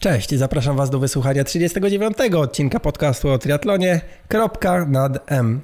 [0.00, 4.00] Cześć, zapraszam Was do wysłuchania 39 odcinka podcastu o triatlonie.
[4.28, 5.60] Kropka nad M.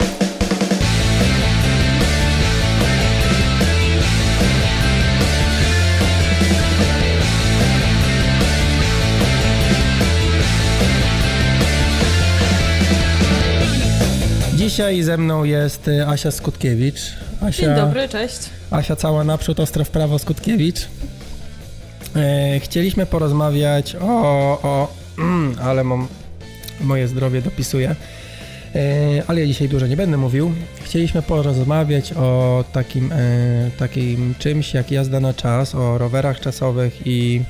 [14.57, 17.01] Dzisiaj ze mną jest Asia Skutkiewicz.
[17.41, 18.39] Asia, Dzień dobry, cześć.
[18.71, 20.89] Asia cała naprzód, ostra w prawo Skutkiewicz.
[22.17, 24.09] E, chcieliśmy porozmawiać o,
[24.63, 26.09] o mm, ale mam,
[26.81, 27.97] moje zdrowie dopisuje,
[28.75, 30.53] e, ale ja dzisiaj dużo nie będę mówił.
[30.83, 37.43] Chcieliśmy porozmawiać o takim, e, takim czymś jak jazda na czas, o rowerach czasowych i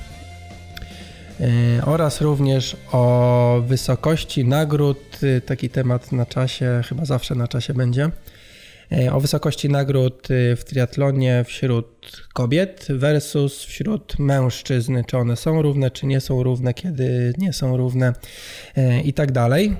[1.87, 5.21] oraz również o wysokości nagród.
[5.47, 8.11] Taki temat na czasie, chyba zawsze na czasie będzie.
[8.93, 15.63] E, o wysokości nagród y, w triatlonie wśród kobiet versus wśród mężczyzn, czy one są
[15.63, 18.13] równe, czy nie są równe, kiedy nie są równe
[18.77, 19.77] e, i tak dalej.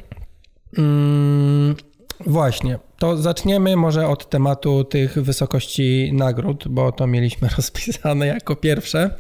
[0.79, 1.77] Mm,
[2.21, 9.11] właśnie, to zaczniemy może od tematu tych wysokości nagród, bo to mieliśmy rozpisane jako pierwsze.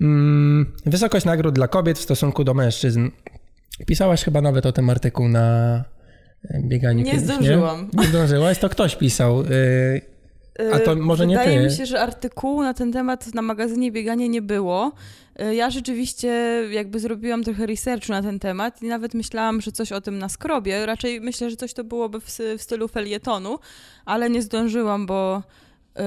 [0.00, 3.10] Mm, wysokość nagród dla kobiet w stosunku do mężczyzn.
[3.86, 5.84] Pisałaś chyba nawet o tym artykuł na
[6.60, 7.04] bieganiu.
[7.04, 7.88] Nie kiedyś, zdążyłam.
[7.92, 8.02] Nie?
[8.02, 9.42] nie zdążyłaś, to ktoś pisał.
[9.42, 10.00] Y,
[10.72, 11.50] a to może Wydaje nie ty.
[11.50, 14.92] Wydaje mi się, że artykułu na ten temat na magazynie Bieganie nie było.
[15.40, 16.28] Y, ja rzeczywiście
[16.70, 20.28] jakby zrobiłam trochę researchu na ten temat i nawet myślałam, że coś o tym na
[20.28, 20.86] skrobie.
[20.86, 23.58] Raczej myślę, że coś to byłoby w, w stylu felietonu,
[24.04, 25.42] ale nie zdążyłam, bo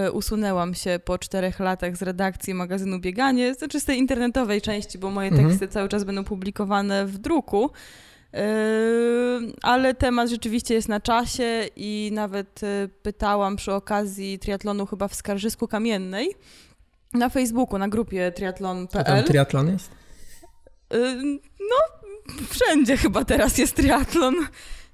[0.07, 4.97] y, usunęłam się po czterech latach z redakcji magazynu Bieganie, znaczy z tej internetowej części,
[4.97, 5.47] bo moje mhm.
[5.47, 5.71] teksty mhm.
[5.71, 7.69] cały czas będą publikowane w druku.
[8.33, 15.07] Yy, ale temat rzeczywiście jest na czasie i nawet y, pytałam przy okazji triatlonu chyba
[15.07, 16.35] w Skarżysku Kamiennej
[17.13, 19.01] na Facebooku, na grupie triatlon.pl.
[19.01, 19.91] A tam triatlon jest?
[20.93, 22.09] Yy, no,
[22.49, 24.35] wszędzie chyba teraz jest triatlon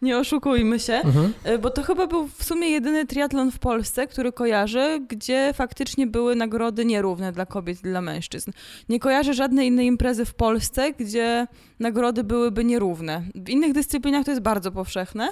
[0.05, 1.33] nie oszukujmy się, mhm.
[1.43, 6.07] E, bo to chyba był w sumie jedyny triatlon w Polsce, który kojarzę, gdzie faktycznie
[6.07, 8.51] były nagrody nierówne dla kobiet i dla mężczyzn.
[8.89, 11.47] Nie kojarzę żadnej innej imprezy w Polsce, gdzie
[11.79, 13.23] nagrody byłyby nierówne.
[13.35, 15.29] W innych dyscyplinach to jest bardzo powszechne,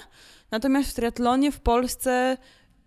[0.51, 2.37] natomiast w triatlonie w Polsce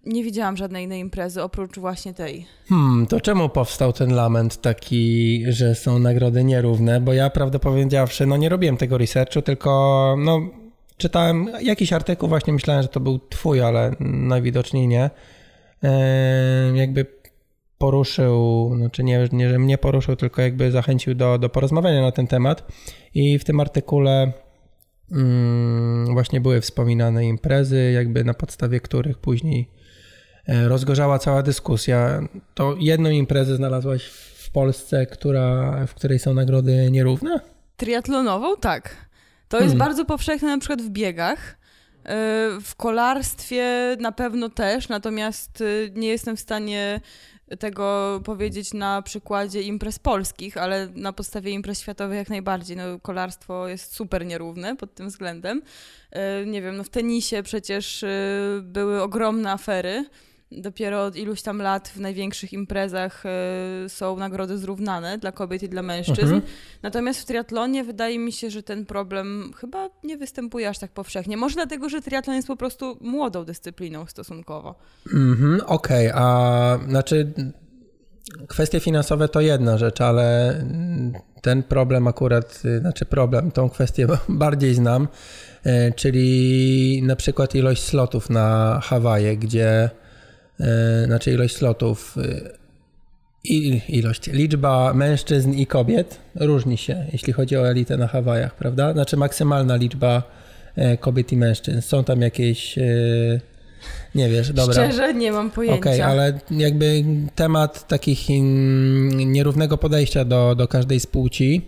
[0.07, 2.47] nie widziałam żadnej innej imprezy oprócz właśnie tej.
[2.69, 7.01] Hmm, to czemu powstał ten lament taki, że są nagrody nierówne?
[7.01, 10.41] Bo ja prawdę powiedziawszy, no nie robiłem tego researchu, tylko no
[10.97, 15.11] czytałem jakiś artykuł, właśnie myślałem, że to był twój, ale najwidoczniej nie.
[16.75, 17.07] Jakby
[17.79, 22.27] poruszył, znaczy nie, nie, że mnie poruszył, tylko jakby zachęcił do, do porozmawiania na ten
[22.27, 22.73] temat.
[23.15, 24.33] I w tym artykule
[25.13, 29.71] mm, właśnie były wspominane imprezy, jakby na podstawie których później
[30.47, 32.21] e, rozgorzała cała dyskusja.
[32.55, 34.05] To jedną imprezę znalazłaś
[34.37, 37.41] w Polsce, która, w której są nagrody nierówne?
[37.77, 39.06] Triatlonową, tak.
[39.49, 39.79] To jest hmm.
[39.79, 41.59] bardzo powszechne na przykład w biegach.
[42.05, 42.09] E,
[42.61, 47.01] w kolarstwie na pewno też, natomiast e, nie jestem w stanie
[47.59, 52.77] tego powiedzieć na przykładzie imprez polskich, ale na podstawie imprez światowych jak najbardziej.
[52.77, 55.63] No, kolarstwo jest super nierówne pod tym względem.
[56.11, 58.05] E, nie wiem, no w tenisie przecież
[58.63, 60.05] były ogromne afery
[60.53, 63.25] dopiero od iluś tam lat w największych imprezach
[63.87, 66.21] y, są nagrody zrównane dla kobiet i dla mężczyzn.
[66.21, 66.43] Mhm.
[66.83, 71.37] Natomiast w triatlonie wydaje mi się, że ten problem chyba nie występuje aż tak powszechnie.
[71.37, 74.75] Może dlatego, że triatlon jest po prostu młodą dyscypliną stosunkowo.
[75.15, 76.23] Mhm, Okej, okay.
[76.23, 77.33] a znaczy
[78.49, 80.55] kwestie finansowe to jedna rzecz, ale
[81.43, 85.09] ten problem akurat, y, znaczy problem, tą kwestię bardziej znam,
[85.67, 90.06] y, czyli na przykład ilość slotów na Hawaje, gdzie E,
[91.07, 92.67] znaczy ilość slotów, e,
[93.45, 98.93] i ilość, liczba mężczyzn i kobiet różni się, jeśli chodzi o elitę na Hawajach, prawda?
[98.93, 100.23] Znaczy maksymalna liczba
[100.77, 101.81] e, kobiet i mężczyzn.
[101.81, 102.79] Są tam jakieś
[104.15, 104.75] nie wiesz, dobra.
[104.75, 105.79] Szczerze nie mam pojęcia.
[105.79, 108.19] Okej, okay, ale jakby temat takich
[109.27, 111.63] nierównego podejścia do, do każdej z płci.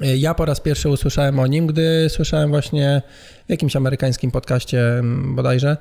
[0.00, 3.02] Ja po raz pierwszy usłyszałem o nim, gdy słyszałem właśnie
[3.46, 5.76] w jakimś amerykańskim podcaście bodajże,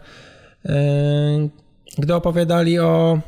[1.98, 3.20] gdy opowiadali o,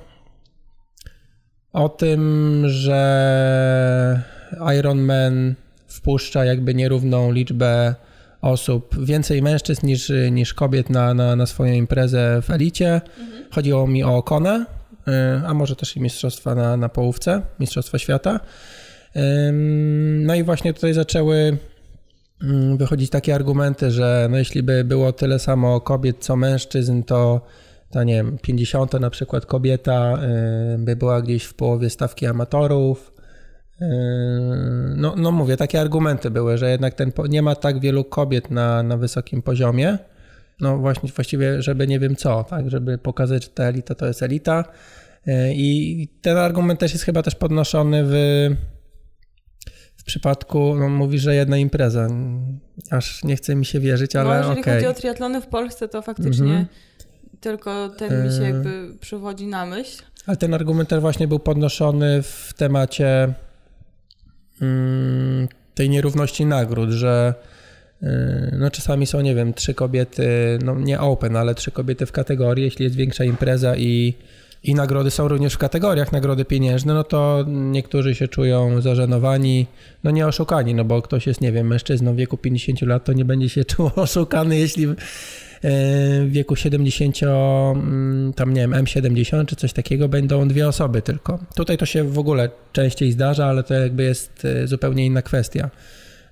[1.73, 4.21] o tym, że
[4.79, 5.55] Iron Man
[5.87, 7.95] wpuszcza jakby nierówną liczbę
[8.41, 12.93] osób, więcej mężczyzn niż, niż kobiet na, na, na swoją imprezę w elicie.
[12.93, 13.45] Mhm.
[13.51, 14.65] Chodziło mi o Okonę,
[15.07, 15.11] y,
[15.47, 18.39] a może też i mistrzostwa na, na połówce, mistrzostwa świata.
[20.21, 21.57] No i właśnie tutaj zaczęły
[22.43, 27.41] mm, wychodzić takie argumenty, że no jeśli by było tyle samo kobiet co mężczyzn, to
[27.91, 30.19] ta nie wiem, 50 na przykład kobieta
[30.75, 33.11] y, by była gdzieś w połowie stawki amatorów,
[34.95, 38.83] no, no mówię, takie argumenty były, że jednak ten, nie ma tak wielu kobiet na,
[38.83, 39.97] na wysokim poziomie.
[40.59, 44.23] No właśnie, właściwie, żeby nie wiem co, tak, żeby pokazać, że ta elita to jest
[44.23, 44.63] elita.
[45.53, 48.13] I ten argument też jest chyba też podnoszony w,
[49.97, 52.07] w przypadku, no mówi, że jedna impreza.
[52.91, 54.73] Aż nie chce mi się wierzyć, ale no, jeżeli okay.
[54.73, 56.65] chodzi o triatlony w Polsce, to faktycznie -hmm.
[57.41, 60.03] Tylko ten mi się jakby przywodzi na myśl.
[60.25, 63.33] Ale ten argument też właśnie był podnoszony w temacie
[64.61, 67.33] mm, tej nierówności nagród, że
[68.03, 68.07] y,
[68.59, 70.27] no czasami są, nie wiem, trzy kobiety,
[70.63, 74.13] no nie open, ale trzy kobiety w kategorii, jeśli jest większa impreza i,
[74.63, 79.67] i nagrody są również w kategoriach, nagrody pieniężne, no to niektórzy się czują zażenowani,
[80.03, 83.13] no nie oszukani, no bo ktoś jest, nie wiem, mężczyzną w wieku 50 lat, to
[83.13, 84.87] nie będzie się czuł oszukany, jeśli
[85.63, 91.39] w wieku 70, mm, tam nie wiem, M70 czy coś takiego, będą dwie osoby tylko.
[91.55, 95.69] Tutaj to się w ogóle częściej zdarza, ale to jakby jest e, zupełnie inna kwestia.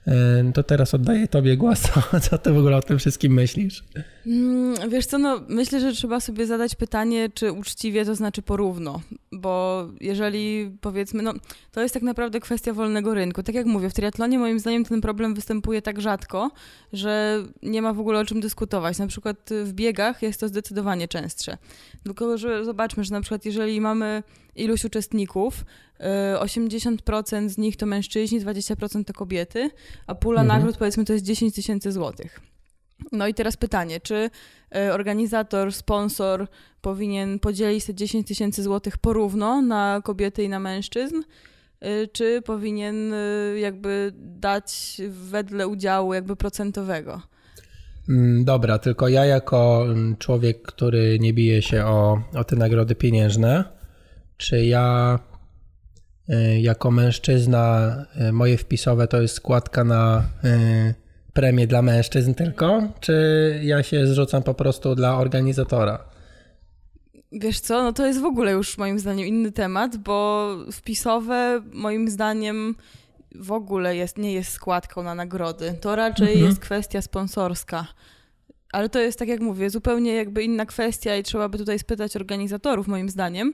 [0.08, 1.82] E, to teraz oddaję Tobie głos.
[2.30, 3.84] Co Ty w ogóle o tym wszystkim myślisz?
[4.30, 9.02] Mm, wiesz co, no myślę, że trzeba sobie zadać pytanie, czy uczciwie to znaczy porówno,
[9.32, 11.34] bo jeżeli powiedzmy, no
[11.72, 13.44] to jest tak naprawdę kwestia wolnego rynku.
[13.44, 16.52] Tak jak mówię, w triatlonie moim zdaniem ten problem występuje tak rzadko,
[16.94, 18.98] że nie ma w ogóle o czym dyskutować.
[18.98, 21.58] Na przykład w biegach jest to zdecydowanie częstsze.
[22.04, 24.24] Tylko, że zobaczmy, że na przykład jeżeli mamy
[24.56, 25.66] iluś uczestników,
[26.40, 29.70] 80% y, z nich to mężczyźni, 20% to kobiety,
[30.08, 30.60] a pula mhm.
[30.60, 32.49] nagród powiedzmy to jest 10 tysięcy złotych.
[33.12, 34.30] No i teraz pytanie, czy
[34.76, 36.48] y, organizator, sponsor
[36.82, 41.16] powinien podzielić te 10 tysięcy złotych porówno na kobiety i na mężczyzn,
[41.86, 43.14] y, czy powinien
[43.58, 47.22] jakby dać wedle udziału jakby procentowego?
[48.10, 52.96] Mm, dobra, tylko ja jako mm, człowiek, który nie bije się o, o te nagrody
[52.96, 53.64] pieniężne,
[54.38, 55.20] czy ja
[56.30, 60.94] e, jako mężczyzna, e, moje wpisowe to jest składka na e,
[61.34, 66.00] premię dla mężczyzn tylko, czy ja się zrzucam po prostu dla organizatora?
[67.32, 72.10] Wiesz co, no to jest w ogóle już moim zdaniem inny temat, bo wpisowe moim
[72.10, 72.76] zdaniem
[73.36, 75.74] w ogóle jest, nie jest składką na nagrody.
[75.82, 76.46] To raczej mhm.
[76.46, 77.88] jest kwestia sponsorska.
[78.74, 82.16] Ale to jest, tak jak mówię, zupełnie jakby inna kwestia i trzeba by tutaj spytać
[82.16, 83.54] organizatorów, moim zdaniem.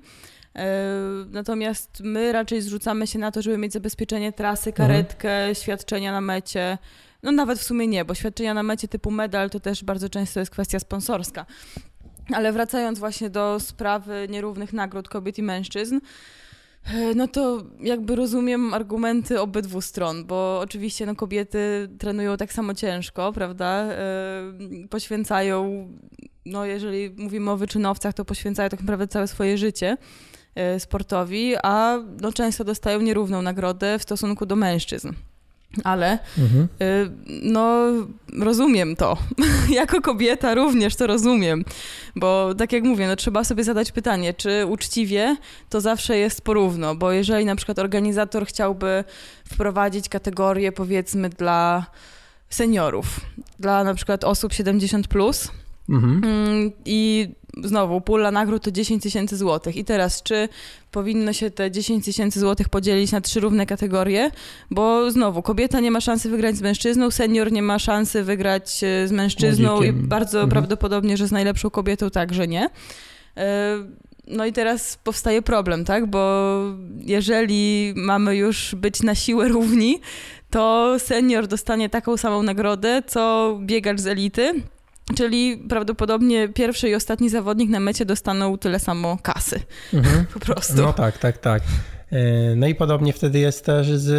[0.56, 0.88] E,
[1.30, 4.88] natomiast my raczej zrzucamy się na to, żeby mieć zabezpieczenie trasy, mhm.
[4.88, 5.56] karetkę, mhm.
[5.56, 6.78] świadczenia na mecie.
[7.26, 10.40] No nawet w sumie nie, bo świadczenia na mecie typu medal to też bardzo często
[10.40, 11.46] jest kwestia sponsorska.
[12.34, 16.00] Ale wracając właśnie do sprawy nierównych nagród kobiet i mężczyzn,
[16.94, 22.74] e, no to jakby rozumiem argumenty obydwu stron, bo oczywiście no, kobiety trenują tak samo
[22.74, 23.88] ciężko, prawda?
[24.60, 25.88] Yy, poświęcają,
[26.46, 29.98] no jeżeli mówimy o wyczynowcach, to poświęcają tak naprawdę całe swoje życie.
[30.56, 35.10] E, sportowi, a no, często dostają nierówną nagrodę w stosunku do mężczyzn.
[35.84, 36.68] Ale mhm.
[36.82, 37.82] Y, no,
[38.40, 39.18] rozumiem to.
[39.70, 41.66] jako kobieta również to rozumiem.
[42.16, 45.38] Bo tak jak mówię, no, trzeba sobie zadać pytanie, czy uczciwie
[45.70, 46.96] to zawsze jest porówno.
[46.96, 49.04] Bo jeżeli na przykład organizator chciałby
[49.54, 51.86] wprowadzić kategorię powiedzmy dla
[52.50, 53.20] seniorów,
[53.60, 55.52] dla na przykład osób 70 plus,
[55.90, 56.24] Mhm.
[56.24, 57.30] Mm, I
[57.64, 59.76] znowu, pula nagród to 10 tysięcy złotych.
[59.76, 60.50] I teraz, czy
[60.92, 64.32] powinno się te 10 tysięcy złotych podzielić na trzy równe kategorie?
[64.72, 69.08] Bo znowu, kobieta nie ma szansy wygrać z mężczyzną, senior nie ma szansy wygrać e,
[69.08, 70.00] z mężczyzną Młodzikiem.
[70.00, 70.50] i bardzo mhm.
[70.50, 72.70] prawdopodobnie, że z najlepszą kobietą także nie.
[73.38, 73.78] E,
[74.28, 76.06] no i teraz powstaje problem, tak?
[76.06, 76.62] Bo
[77.00, 80.00] jeżeli mamy już być na siłę równi,
[80.50, 84.54] to senior dostanie taką samą nagrodę, co biegacz z elity
[85.16, 89.60] Czyli prawdopodobnie pierwszy i ostatni zawodnik na mecie dostaną tyle samo kasy.
[89.94, 90.26] Mhm.
[90.34, 90.76] Po prostu.
[90.76, 91.64] No tak, tak, tak.
[92.12, 94.10] E, no i podobnie wtedy jest też z,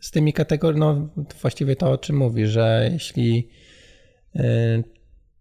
[0.00, 1.08] z tymi kategoriami, no
[1.40, 3.48] właściwie to o czym mówi, że jeśli
[4.36, 4.42] e,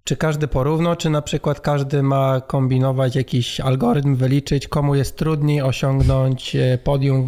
[0.10, 5.62] czy każdy porówno, czy na przykład każdy ma kombinować jakiś algorytm, wyliczyć, komu jest trudniej
[5.62, 7.28] osiągnąć e, podium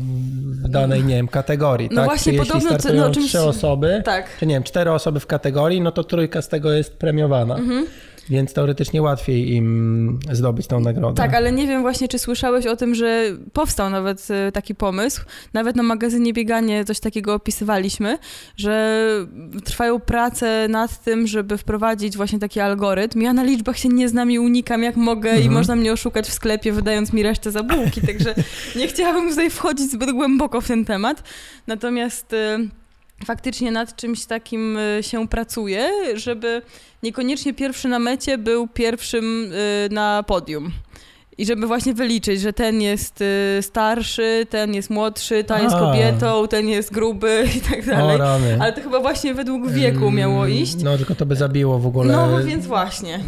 [0.64, 1.90] w danej, nie wiem, kategorii.
[1.92, 2.06] No tak?
[2.06, 3.28] właśnie, jeśli podobno startują no, czymś...
[3.28, 4.38] trzy osoby, tak.
[4.40, 7.56] czy nie wiem, cztery osoby w kategorii, no to trójka z tego jest premiowana.
[7.56, 7.86] Mhm.
[8.30, 11.16] Więc teoretycznie łatwiej im zdobyć tą nagrodę.
[11.16, 13.24] Tak, ale nie wiem właśnie, czy słyszałeś o tym, że
[13.54, 15.22] powstał nawet e, taki pomysł.
[15.54, 18.18] Nawet na magazynie Bieganie coś takiego opisywaliśmy,
[18.58, 19.08] że
[19.64, 23.22] trwają prace nad tym, żeby wprowadzić właśnie taki algorytm.
[23.22, 25.48] Ja na liczbach się nie znam i unikam jak mogę mhm.
[25.48, 28.36] i można mnie oszukać w sklepie, wydając mi resztę za bułki, także
[28.80, 31.24] nie chciałabym tutaj wchodzić zbyt głęboko w ten temat.
[31.68, 32.60] Natomiast e,
[33.26, 36.62] faktycznie nad czymś takim e, się pracuje, żeby
[37.04, 40.72] niekoniecznie pierwszy na mecie był pierwszym y, na podium.
[41.38, 46.48] i żeby właśnie wyliczyć, że ten jest y, starszy, ten jest młodszy, ta jest kobietą,
[46.48, 48.22] ten jest gruby i tak dalej.
[48.60, 50.84] Ale to chyba właśnie według wieku miało iść.
[50.84, 52.14] No, tylko to by zabiło w ogóle.
[52.14, 53.20] No, więc właśnie.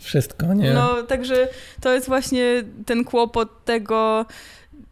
[0.00, 0.72] Wszystko, nie?
[0.72, 1.48] No, także
[1.80, 2.44] to jest właśnie
[2.86, 4.26] ten kłopot tego,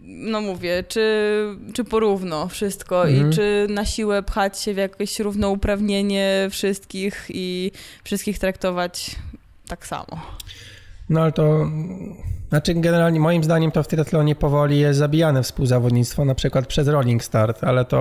[0.03, 3.31] no mówię, czy, czy porówno wszystko mhm.
[3.31, 7.73] i czy na siłę pchać się w jakieś równouprawnienie wszystkich i
[8.05, 9.17] wszystkich traktować
[9.69, 10.21] tak samo.
[11.09, 11.67] No ale to
[12.49, 17.25] znaczy, generalnie moim zdaniem to w triatlonie powoli jest zabijane współzawodnictwo, na przykład przez Rolling
[17.25, 17.99] Start, ale to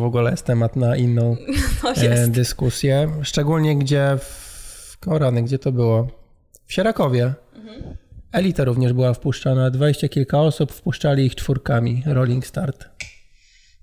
[0.00, 1.36] w ogóle jest temat na inną
[1.84, 3.08] no e, dyskusję.
[3.22, 6.08] Szczególnie gdzie w Korany, gdzie to było?
[6.66, 7.32] W Sierakowie.
[7.54, 7.96] Mhm.
[8.32, 12.88] Elita również była wpuszczana, dwadzieścia kilka osób, wpuszczali ich czwórkami, Rolling Start.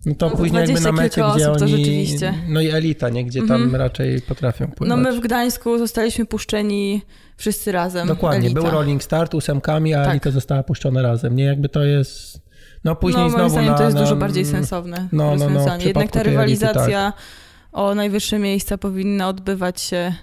[0.05, 2.17] No to no później jakby na mecie, gdzie osób, oni...
[2.47, 3.25] No i elita, nie?
[3.25, 3.75] Gdzie tam mhm.
[3.75, 4.89] raczej potrafią pływać.
[4.89, 7.01] No my w Gdańsku zostaliśmy puszczeni
[7.37, 8.07] wszyscy razem.
[8.07, 8.61] Dokładnie, elita.
[8.61, 10.11] był rolling start ósemkami, a tak.
[10.11, 11.35] elita została puszczona razem.
[11.35, 12.41] Nie, jakby to jest...
[12.83, 14.01] No później no, znowu na, to jest na...
[14.01, 17.23] dużo bardziej sensowne no, no, no, Jednak ta rywalizacja elity, tak.
[17.71, 20.13] o najwyższe miejsca powinna odbywać się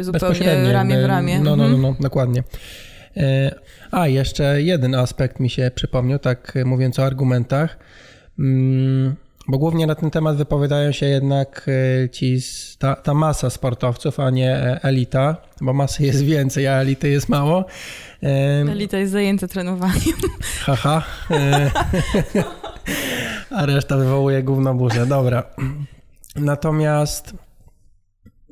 [0.00, 1.40] y, zupełnie ramię w ramię.
[1.40, 1.82] No, no, no, mhm.
[1.82, 2.42] no, dokładnie.
[3.16, 3.54] E,
[3.90, 7.78] a, jeszcze jeden aspekt mi się przypomniał, tak mówiąc o argumentach.
[8.38, 9.16] Mm,
[9.48, 11.66] bo głównie na ten temat wypowiadają się jednak
[12.04, 12.38] e, ci,
[12.78, 17.28] ta, ta masa sportowców, a nie e, elita, bo masy jest więcej, a elity jest
[17.28, 17.64] mało.
[18.70, 20.16] Elita jest zajęta trenowaniem.
[20.64, 21.02] Haha.
[23.50, 25.06] a reszta wywołuje gówno burzę.
[25.06, 25.42] Dobra.
[26.36, 27.34] Natomiast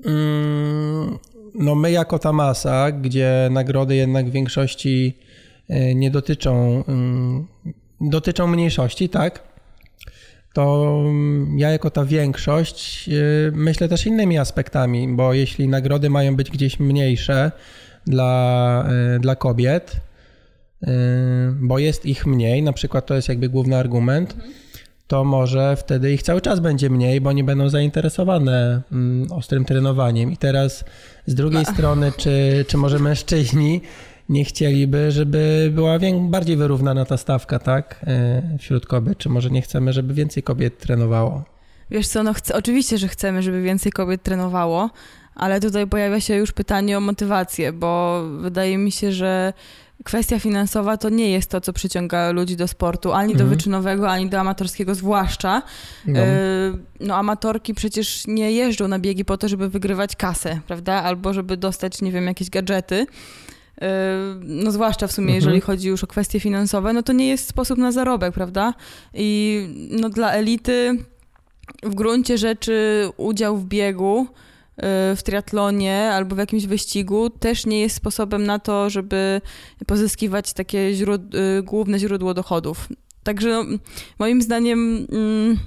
[0.05, 1.19] mm,
[1.55, 5.19] no my jako ta masa, gdzie nagrody jednak w większości
[5.69, 7.47] e, nie dotyczą, mm,
[8.01, 9.51] dotyczą mniejszości, tak?
[10.53, 16.37] to mm, ja jako ta większość y, myślę też innymi aspektami, bo jeśli nagrody mają
[16.37, 17.53] być gdzieś mniejsze
[18.07, 18.85] dla,
[19.17, 19.97] y, dla kobiet,
[21.61, 24.37] bo jest ich mniej, na przykład to jest jakby główny argument,
[25.11, 30.33] to może wtedy ich cały czas będzie mniej, bo nie będą zainteresowane mm, ostrym trenowaniem.
[30.33, 30.85] I teraz
[31.27, 31.73] z drugiej no.
[31.73, 33.81] strony, czy, czy może mężczyźni
[34.29, 39.63] nie chcieliby, żeby była bardziej wyrównana ta stawka, tak, e, wśród kobiet, czy może nie
[39.63, 41.45] chcemy, żeby więcej kobiet trenowało?
[41.91, 44.91] Wiesz co, no chcę, oczywiście, że chcemy, żeby więcej kobiet trenowało,
[45.35, 49.53] ale tutaj pojawia się już pytanie o motywację, bo wydaje mi się, że
[50.05, 53.51] kwestia finansowa to nie jest to, co przyciąga ludzi do sportu, ani do mhm.
[53.51, 55.63] wyczynowego, ani do amatorskiego zwłaszcza.
[56.07, 56.21] No.
[56.21, 56.27] E,
[57.01, 57.17] no.
[57.17, 60.93] amatorki przecież nie jeżdżą na biegi po to, żeby wygrywać kasę, prawda?
[60.93, 63.07] Albo żeby dostać, nie wiem, jakieś gadżety.
[63.81, 63.87] Yy,
[64.43, 65.37] no zwłaszcza w sumie, mhm.
[65.37, 68.75] jeżeli chodzi już o kwestie finansowe, no to nie jest sposób na zarobek, prawda?
[69.15, 70.97] I no dla elity
[71.83, 74.27] w gruncie rzeczy udział w biegu,
[75.17, 79.41] w triatlonie albo w jakimś wyścigu też nie jest sposobem na to, żeby
[79.87, 82.89] pozyskiwać takie źród yy, główne źródło dochodów.
[83.23, 83.65] Także no,
[84.19, 85.07] moim zdaniem...
[85.13, 85.59] Mm,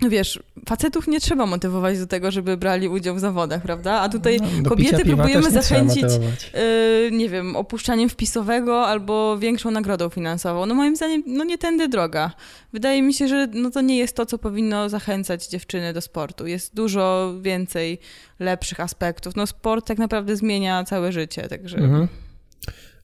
[0.00, 4.00] wiesz, facetów nie trzeba motywować do tego, żeby brali udział w zawodach, prawda?
[4.00, 10.66] A tutaj no, kobiety próbujemy zachęcić, yy, nie wiem, opuszczaniem wpisowego albo większą nagrodą finansową.
[10.66, 12.30] No moim zdaniem, no nie tędy droga.
[12.72, 16.46] Wydaje mi się, że no to nie jest to, co powinno zachęcać dziewczyny do sportu.
[16.46, 17.98] Jest dużo więcej
[18.38, 19.36] lepszych aspektów.
[19.36, 21.78] No sport tak naprawdę zmienia całe życie, także...
[21.78, 22.08] Mhm.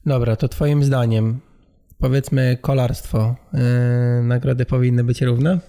[0.05, 1.39] Dobra, to twoim zdaniem,
[1.99, 3.59] powiedzmy kolarstwo, yy,
[4.23, 5.59] nagrody powinny być równe?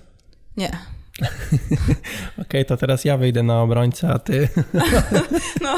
[0.56, 0.93] Nie.
[1.22, 4.48] Okej, okay, to teraz ja wyjdę na obrońcę, a ty.
[5.64, 5.76] no,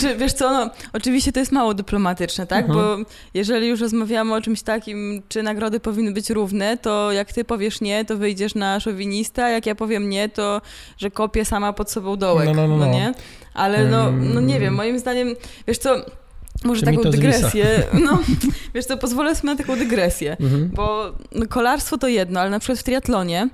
[0.00, 2.64] czy wiesz co, no, oczywiście to jest mało dyplomatyczne, tak?
[2.64, 3.04] Mhm.
[3.04, 7.44] Bo jeżeli już rozmawiamy o czymś takim, czy nagrody powinny być równe, to jak ty
[7.44, 10.60] powiesz nie, to wyjdziesz na szowinista, jak ja powiem nie, to
[10.98, 12.86] że kopię sama pod sobą dołek, no, no, no, no.
[12.86, 13.14] no nie?
[13.54, 15.34] Ale no, no nie wiem, moim zdaniem,
[15.66, 16.04] wiesz co,
[16.64, 17.66] może taką dygresję.
[18.04, 18.18] No,
[18.74, 20.70] wiesz co, pozwolę sobie na taką dygresję, mhm.
[20.74, 21.12] bo
[21.48, 23.48] kolarstwo to jedno, ale na przykład w triatlonie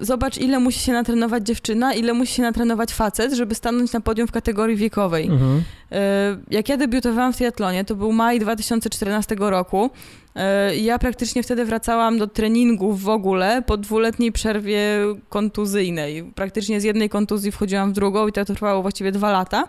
[0.00, 4.28] zobacz, ile musi się natrenować dziewczyna, ile musi się natrenować facet, żeby stanąć na podium
[4.28, 5.26] w kategorii wiekowej.
[5.26, 5.62] Mhm.
[5.92, 9.90] E, jak ja debiutowałam w triatlonie, to był maj 2014 roku.
[10.36, 14.80] E, ja praktycznie wtedy wracałam do treningów w ogóle po dwuletniej przerwie
[15.28, 16.32] kontuzyjnej.
[16.34, 19.68] Praktycznie z jednej kontuzji wchodziłam w drugą i to trwało właściwie dwa lata.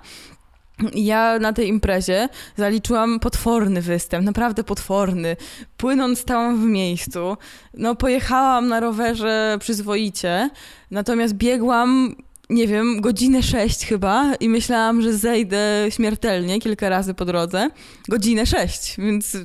[0.93, 5.37] Ja na tej imprezie zaliczyłam potworny występ, naprawdę potworny.
[5.77, 7.37] Płynąc stałam w miejscu.
[7.73, 10.49] No, pojechałam na rowerze przyzwoicie,
[10.91, 12.15] natomiast biegłam
[12.49, 17.69] nie wiem, godzinę sześć chyba i myślałam, że zejdę śmiertelnie kilka razy po drodze.
[18.09, 19.37] Godzinę sześć, więc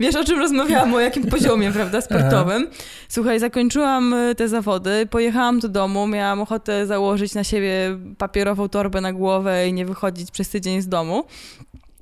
[0.00, 2.68] wiesz o czym rozmawiałam, o jakim poziomie, prawda, sportowym.
[3.08, 9.00] Słuchaj, zakończyłam y, te zawody, pojechałam do domu, miałam ochotę założyć na siebie papierową torbę
[9.00, 11.24] na głowę i nie wychodzić przez tydzień z domu.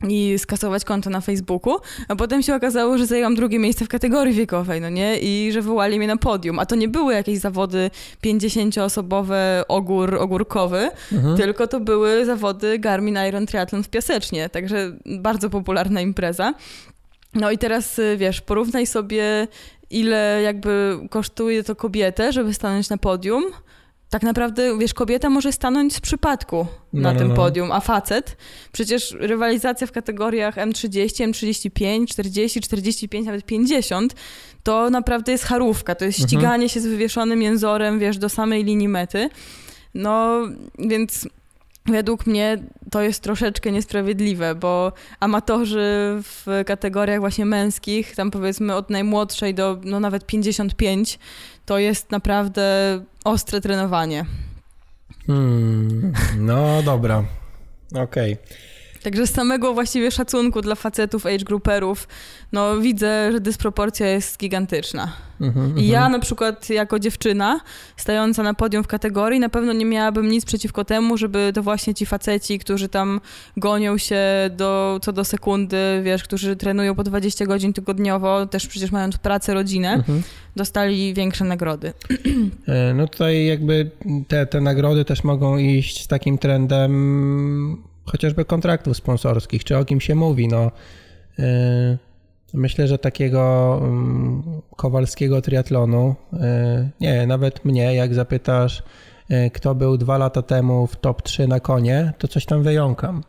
[0.09, 1.77] I skasować konto na Facebooku,
[2.09, 5.19] a potem się okazało, że zajęłam drugie miejsce w kategorii wiekowej, no nie?
[5.19, 6.59] I że wołali mnie na podium.
[6.59, 7.91] A to nie były jakieś zawody
[8.25, 11.37] 50-osobowe ogór ogórkowy, mhm.
[11.37, 16.55] tylko to były zawody Garmin Iron Triathlon w Piasecznie, także bardzo popularna impreza.
[17.35, 19.49] No i teraz, y, wiesz, porównaj sobie,
[19.91, 23.45] ile jakby kosztuje to kobietę, żeby stanąć na podium,
[24.11, 27.35] tak naprawdę, wiesz, kobieta może stanąć z przypadku no, na no, tym no.
[27.35, 28.37] podium, a facet,
[28.73, 34.15] przecież rywalizacja w kategoriach M30, M35, 40, 45, nawet 50,
[34.63, 36.29] to naprawdę jest charówka, to jest mhm.
[36.29, 39.31] ściganie się z wywieszonym jęzorem, wiesz, do samej linii mety.
[39.95, 40.41] No,
[40.79, 41.29] więc
[41.87, 42.59] według mnie
[42.91, 45.83] to jest troszeczkę niesprawiedliwe, bo amatorzy
[46.23, 51.19] w kategoriach właśnie męskich, tam powiedzmy od najmłodszej do no nawet 55,
[51.67, 52.65] to jest naprawdę
[53.25, 54.25] ostre trenowanie.
[55.27, 57.25] Hmm, no dobra,
[57.95, 58.33] okej.
[58.33, 58.70] Okay.
[59.03, 62.09] Także z samego właściwie szacunku dla facetów, age grouperów,
[62.53, 65.13] no widzę, że dysproporcja jest gigantyczna.
[65.41, 66.13] Mm-hmm, I ja mhm.
[66.13, 67.61] na przykład jako dziewczyna
[67.97, 71.95] stająca na podium w kategorii na pewno nie miałabym nic przeciwko temu, żeby to właśnie
[71.95, 73.21] ci faceci, którzy tam
[73.57, 74.21] gonią się
[74.57, 79.55] do, co do sekundy, wiesz, którzy trenują po 20 godzin tygodniowo, też przecież mając pracę,
[79.55, 80.21] rodzinę, mm-hmm.
[80.57, 81.93] dostali większe nagrody.
[82.69, 83.91] E, no tutaj jakby
[84.29, 90.01] te, te nagrody też mogą iść z takim trendem chociażby kontraktów sponsorskich, czy o kim
[90.01, 90.49] się mówi.
[90.49, 90.71] No,
[91.39, 91.45] yy,
[92.55, 94.43] myślę, że takiego mm,
[94.77, 96.41] kowalskiego triatlonu, yy,
[97.01, 98.83] nie, nawet mnie, jak zapytasz,
[99.29, 103.23] yy, kto był dwa lata temu w top 3 na konie, to coś tam wyjąkam.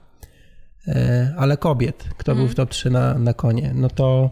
[1.37, 4.29] Ale kobiet, kto był w top 3 na, na konie, no to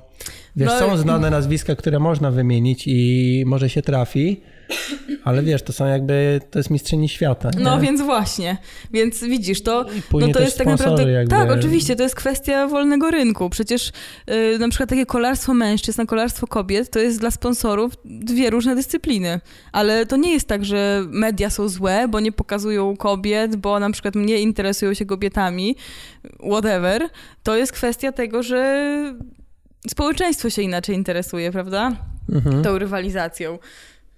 [0.55, 4.41] wiesz, no, są znane nazwiska, które można wymienić i może się trafi,
[5.23, 7.49] ale wiesz, to są jakby, to jest mistrzyni świata.
[7.57, 7.63] Nie?
[7.63, 8.57] No więc właśnie,
[8.91, 11.29] więc widzisz, to, no to jest tak naprawdę, jakby...
[11.29, 13.49] tak, oczywiście, to jest kwestia wolnego rynku.
[13.49, 13.91] Przecież
[14.27, 19.39] yy, na przykład takie kolarstwo mężczyzn, kolarstwo kobiet, to jest dla sponsorów dwie różne dyscypliny.
[19.71, 23.91] Ale to nie jest tak, że media są złe, bo nie pokazują kobiet, bo na
[23.91, 25.75] przykład mnie interesują się kobietami,
[26.51, 27.09] whatever.
[27.43, 28.89] To jest kwestia tego, że
[29.89, 31.91] społeczeństwo się inaczej interesuje, prawda?
[32.29, 32.63] Mhm.
[32.63, 33.59] Tą rywalizacją.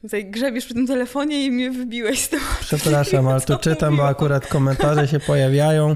[0.02, 2.44] Tutaj grzebiesz przy tym telefonie i mnie wybiłeś z tego.
[2.62, 5.96] Przepraszam, ale to czytam, bo akurat komentarze się pojawiają,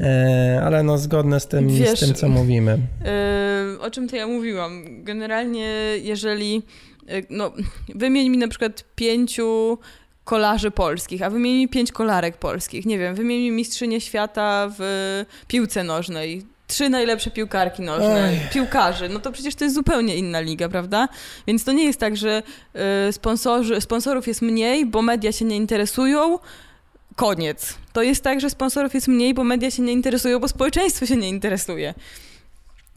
[0.00, 2.78] e, ale no zgodne z tym, Wiesz, z tym co mówimy.
[3.04, 4.84] E, o czym to ja mówiłam?
[5.04, 5.68] Generalnie
[6.02, 6.62] jeżeli,
[7.08, 7.52] e, no
[7.94, 9.78] wymień mi na przykład pięciu
[10.24, 12.86] kolarzy polskich, a wymień mi pięć kolarek polskich.
[12.86, 14.82] Nie wiem, wymień mi mistrzynię świata w
[15.48, 18.48] piłce nożnej trzy najlepsze piłkarki nożne, Oj.
[18.52, 21.08] piłkarzy, no to przecież to jest zupełnie inna liga, prawda?
[21.46, 22.42] Więc to nie jest tak, że
[23.08, 26.38] y, sponsorzy, sponsorów jest mniej, bo media się nie interesują,
[27.16, 27.74] koniec.
[27.92, 31.16] To jest tak, że sponsorów jest mniej, bo media się nie interesują, bo społeczeństwo się
[31.16, 31.94] nie interesuje.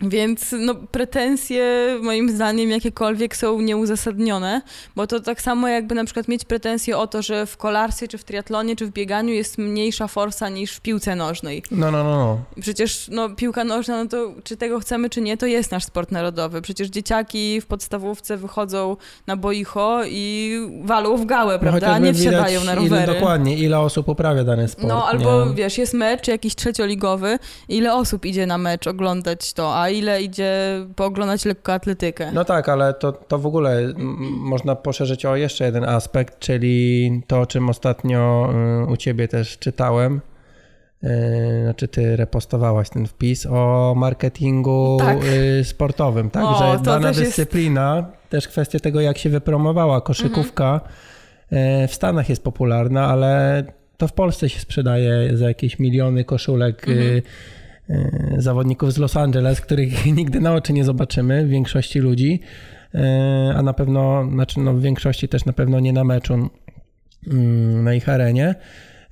[0.01, 1.65] Więc no, pretensje
[2.01, 4.61] moim zdaniem jakiekolwiek są nieuzasadnione,
[4.95, 8.17] bo to tak samo jakby na przykład mieć pretensje o to, że w kolarstwie, czy
[8.17, 11.63] w triatlonie, czy w bieganiu jest mniejsza forsa niż w piłce nożnej.
[11.71, 12.39] No, no, no.
[12.61, 16.11] Przecież no, piłka nożna, no to czy tego chcemy, czy nie, to jest nasz sport
[16.11, 16.61] narodowy.
[16.61, 21.99] Przecież dzieciaki w podstawówce wychodzą na boicho i walą w gałę, no, prawda?
[21.99, 23.03] No, nie wsiadają na rowery.
[23.03, 24.87] Ile, dokładnie, ile osób uprawia dany sport.
[24.87, 25.53] No albo nie?
[25.53, 30.21] wiesz, jest mecz jakiś trzecioligowy, ile osób idzie na mecz oglądać to, a a ile
[30.21, 32.31] idzie pooglądać lekkoatletykę.
[32.31, 33.93] No tak, ale to, to w ogóle
[34.37, 38.49] można poszerzyć o jeszcze jeden aspekt, czyli to, o czym ostatnio
[38.83, 40.21] y, u ciebie też czytałem.
[41.03, 41.07] Y,
[41.63, 45.17] znaczy ty repostowałaś ten wpis o marketingu tak.
[45.23, 46.43] Y, sportowym, tak?
[46.43, 48.29] O, że dana dyscyplina, jest...
[48.29, 50.81] też kwestia tego, jak się wypromowała koszykówka
[51.51, 51.87] mhm.
[51.87, 53.63] w Stanach jest popularna, ale
[53.97, 57.21] to w Polsce się sprzedaje za jakieś miliony koszulek mhm
[58.37, 62.39] zawodników z Los Angeles, których nigdy na oczy nie zobaczymy, w większości ludzi,
[62.95, 66.33] e, a na pewno, znaczy no w większości też na pewno nie na meczu
[67.27, 68.55] mm, na ich arenie.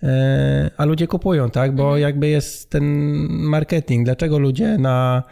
[0.03, 1.75] E, a ludzie kupują, tak?
[1.75, 2.01] Bo mhm.
[2.01, 2.83] jakby jest ten
[3.29, 4.05] marketing.
[4.05, 5.23] Dlaczego ludzie na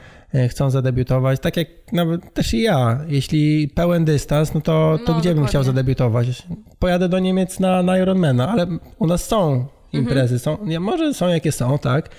[0.49, 1.39] chcą zadebiutować.
[1.39, 2.99] Tak jak nawet też i ja.
[3.07, 6.47] Jeśli pełen dystans, no to, to no, gdzie bym chciał zadebiutować?
[6.79, 8.67] Pojadę do Niemiec na, na Ironmana, ale
[8.99, 10.35] u nas są imprezy.
[10.35, 10.39] Mhm.
[10.39, 12.09] Są, nie, może są jakie są, tak?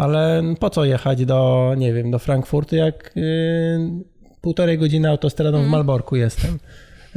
[0.00, 3.22] Ale po co jechać do, nie wiem, do Frankfurtu, jak yy,
[4.40, 5.60] półtorej godziny autostradą mm.
[5.60, 5.78] w mhm.
[5.78, 6.58] Malborku jestem.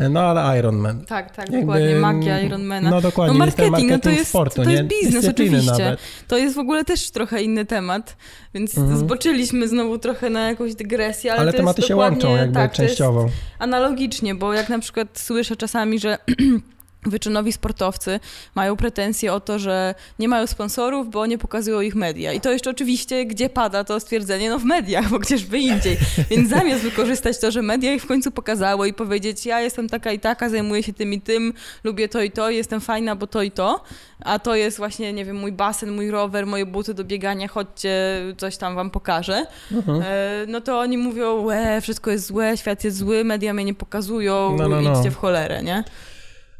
[0.09, 1.05] No ale Ironman.
[1.05, 1.95] Tak, tak, Jakby, dokładnie.
[1.95, 2.89] Magia Ironmana.
[2.89, 3.33] No dokładnie.
[3.33, 5.71] No marketing, marketing no to jest, sportu, to jest biznes oczywiście.
[5.71, 5.99] Nawet.
[6.27, 8.17] To jest w ogóle też trochę inny temat,
[8.53, 8.97] więc mhm.
[8.97, 13.29] zboczyliśmy znowu trochę na jakąś dygresję, ale, ale to tematy się łączą jakby tak, częściowo.
[13.59, 16.17] analogicznie, bo jak na przykład słyszę czasami, że
[17.05, 18.19] wyczynowi sportowcy
[18.55, 22.33] mają pretensje o to, że nie mają sponsorów, bo nie pokazują ich media.
[22.33, 24.49] I to jeszcze oczywiście, gdzie pada to stwierdzenie?
[24.49, 25.97] No w mediach, bo gdzieżby indziej.
[26.29, 30.11] Więc zamiast wykorzystać to, że media ich w końcu pokazały i powiedzieć, ja jestem taka
[30.11, 33.41] i taka, zajmuję się tym i tym, lubię to i to, jestem fajna, bo to
[33.41, 33.83] i to,
[34.19, 38.21] a to jest właśnie, nie wiem, mój basen, mój rower, moje buty do biegania, chodźcie,
[38.37, 39.45] coś tam wam pokażę.
[39.71, 40.01] Mhm.
[40.01, 43.73] E, no to oni mówią, łe, wszystko jest złe, świat jest zły, media mnie nie
[43.73, 44.93] pokazują, no, no, no.
[44.93, 45.83] idźcie w cholerę, nie?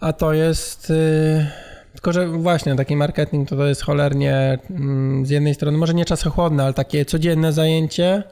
[0.03, 0.89] A to jest.
[0.89, 1.45] Yy,
[1.93, 6.05] tylko, że właśnie taki marketing to, to jest cholernie yy, z jednej strony, może nie
[6.05, 8.23] czasochłodne, ale takie codzienne zajęcie.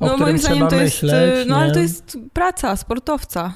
[0.00, 1.02] O no, którym moim zdaniem trzeba to jest.
[1.02, 3.54] Myśleć, no ale to jest praca sportowca.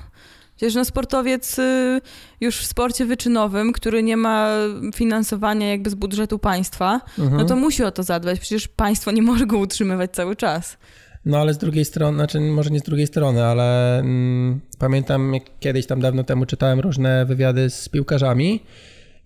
[0.56, 2.00] Przecież no, sportowiec y,
[2.40, 4.48] już w sporcie wyczynowym, który nie ma
[4.94, 7.42] finansowania jakby z budżetu państwa, no mhm.
[7.42, 8.40] no to musi o to zadbać.
[8.40, 10.76] Przecież państwo nie może go utrzymywać cały czas.
[11.24, 15.86] No ale z drugiej strony, znaczy może nie z drugiej strony, ale mm, pamiętam kiedyś
[15.86, 18.60] tam dawno temu czytałem różne wywiady z piłkarzami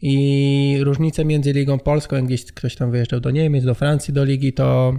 [0.02, 4.24] i różnice między Ligą Polską, jak gdzieś ktoś tam wyjeżdżał do Niemiec, do Francji, do
[4.24, 4.98] ligi, to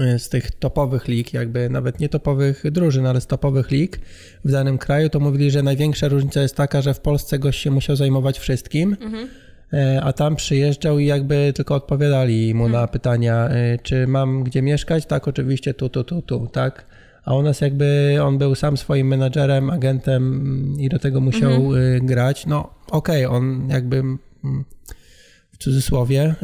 [0.00, 4.00] y, z tych topowych lig, jakby nawet nie topowych drużyn, ale z topowych lig
[4.44, 7.70] w danym kraju, to mówili, że największa różnica jest taka, że w Polsce gość się
[7.70, 9.28] musiał zajmować wszystkim, mhm
[10.02, 12.88] a tam przyjeżdżał i jakby tylko odpowiadali mu na hmm.
[12.88, 15.06] pytania, e, czy mam gdzie mieszkać?
[15.06, 16.86] Tak, oczywiście tu, tu, tu, tu, tak.
[17.24, 22.06] A u nas jakby on był sam swoim menadżerem, agentem i do tego musiał mhm.
[22.06, 22.46] grać.
[22.46, 24.64] No okej, okay, on jakby mm,
[25.52, 26.34] w cudzysłowie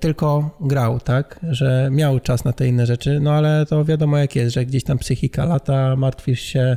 [0.00, 4.36] tylko grał, tak, że miał czas na te inne rzeczy, no ale to wiadomo jak
[4.36, 6.76] jest, że gdzieś tam psychika lata, martwisz się,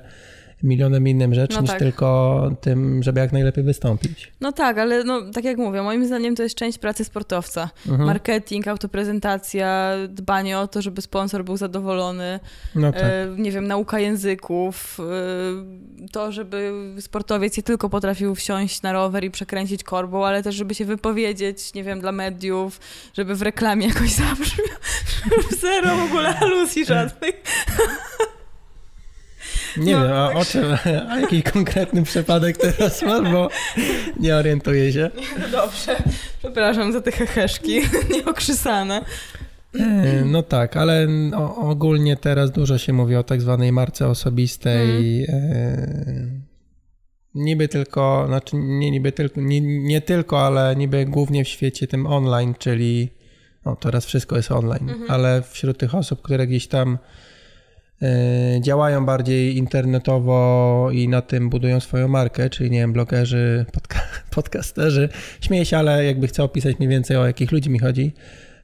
[0.64, 1.80] milionem innym rzeczy, no niż tak.
[1.80, 4.32] tylko tym, żeby jak najlepiej wystąpić.
[4.42, 7.70] No tak, ale no, tak jak mówię, moim zdaniem to jest część pracy sportowca.
[7.88, 8.08] Mhm.
[8.08, 12.40] Marketing, autoprezentacja, dbanie o to, żeby sponsor był zadowolony,
[12.76, 13.02] no tak.
[13.04, 19.24] e, nie wiem, nauka języków, e, to, żeby sportowiec nie tylko potrafił wsiąść na rower
[19.24, 22.80] i przekręcić korbą, ale też, żeby się wypowiedzieć, nie wiem, dla mediów,
[23.14, 24.78] żeby w reklamie jakoś zabrzmiał.
[25.62, 27.44] Zero w ogóle aluzji żadnych.
[29.78, 30.64] Nie no, wiem, a o czym,
[31.10, 33.50] a jaki konkretny przypadek teraz masz, bo
[34.20, 35.12] nie orientuję się.
[35.40, 35.96] No dobrze,
[36.40, 37.82] przepraszam za te heheszki
[38.14, 39.06] nieokrzysane.
[39.80, 41.08] E, no tak, ale
[41.56, 45.26] ogólnie teraz dużo się mówi o tak zwanej marce osobistej.
[45.26, 46.42] Hmm.
[47.36, 52.08] Niby tylko, znaczy nie niby tylko, nie, nie, tylko, ale niby głównie w świecie tym
[52.08, 53.10] online, czyli
[53.66, 55.12] no teraz wszystko jest online, mhm.
[55.12, 56.98] ale wśród tych osób, które gdzieś tam
[58.62, 64.00] działają bardziej internetowo i na tym budują swoją markę, czyli nie wiem, blogerzy, podca
[64.36, 65.10] podcasterzy.
[65.42, 68.14] Śmieję się, ale jakby chcę opisać mniej więcej o jakich ludzi mi chodzi.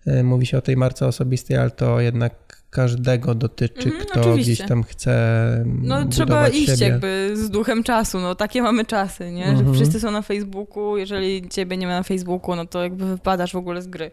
[0.05, 4.53] E, mówi się o tej marce osobistej, ale to jednak każdego dotyczy, mm, kto oczywiście.
[4.53, 5.63] gdzieś tam chce.
[5.65, 6.87] No trzeba iść siebie.
[6.87, 9.45] jakby z duchem czasu, no takie mamy czasy, nie?
[9.45, 9.73] Że mm -hmm.
[9.73, 13.57] wszyscy są na Facebooku, jeżeli ciebie nie ma na Facebooku, no to jakby wypadasz w
[13.57, 14.11] ogóle z gry.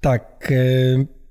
[0.00, 0.48] Tak.
[0.50, 1.21] Y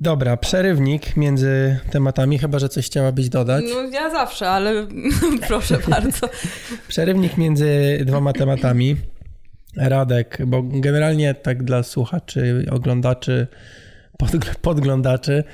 [0.00, 3.64] Dobra, przerywnik między tematami, chyba że coś chciałabyś dodać.
[3.74, 4.86] No ja zawsze, ale
[5.48, 6.28] proszę bardzo.
[6.88, 8.96] przerywnik między dwoma tematami.
[9.76, 13.46] Radek, bo generalnie tak dla słuchaczy, oglądaczy,
[14.62, 15.44] podglądaczy,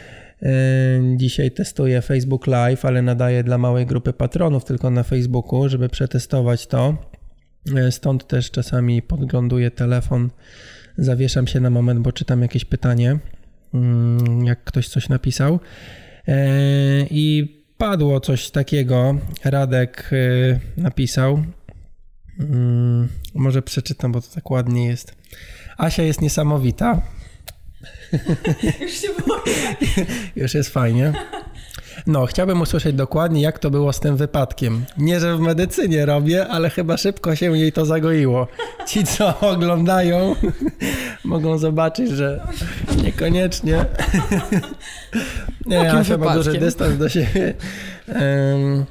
[0.42, 0.48] yy,
[1.16, 6.66] dzisiaj testuję Facebook Live, ale nadaję dla małej grupy patronów tylko na Facebooku, żeby przetestować
[6.66, 6.96] to.
[7.66, 10.30] Yy, stąd też czasami podgląduję telefon,
[10.98, 13.18] zawieszam się na moment, bo czytam jakieś pytanie.
[13.74, 15.60] Mm, jak ktoś coś napisał.
[16.28, 16.36] E,
[17.10, 19.14] I padło coś takiego.
[19.44, 21.42] Radek e, napisał.
[22.40, 25.14] Mm, może przeczytam, bo to tak ładnie jest.
[25.78, 27.02] Asia jest niesamowita.
[28.80, 29.76] Już się boję.
[30.42, 31.12] Już jest fajnie.
[32.06, 34.84] No, chciałbym usłyszeć dokładnie, jak to było z tym wypadkiem.
[34.98, 38.46] Nie, że w medycynie robię, ale chyba szybko się jej to zagoiło.
[38.86, 40.36] Ci, co oglądają,
[41.24, 42.46] mogą zobaczyć, że
[43.04, 43.84] niekoniecznie.
[45.66, 47.54] Nie, ja chyba duży dystans do siebie.
[48.08, 48.84] Um,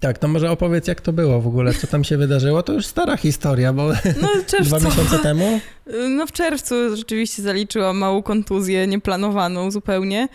[0.00, 2.62] tak, to może opowiedz, jak to było w ogóle, co tam się wydarzyło.
[2.62, 3.88] To już stara historia, bo
[4.22, 4.28] no,
[4.60, 5.60] dwa miesiące temu.
[6.08, 10.28] No w czerwcu rzeczywiście zaliczyłam małą kontuzję, nieplanowaną zupełnie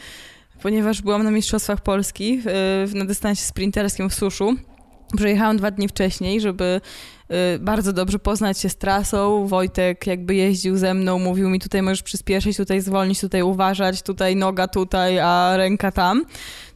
[0.63, 2.41] ponieważ byłam na Mistrzostwach Polski
[2.93, 4.55] na dystansie sprinterskim w Suszu.
[5.17, 6.81] Przyjechałam dwa dni wcześniej, żeby
[7.55, 9.47] y, bardzo dobrze poznać się z trasą.
[9.47, 14.35] Wojtek jakby jeździł ze mną, mówił mi tutaj możesz przyspieszyć, tutaj zwolnić, tutaj uważać, tutaj
[14.35, 16.25] noga tutaj, a ręka tam.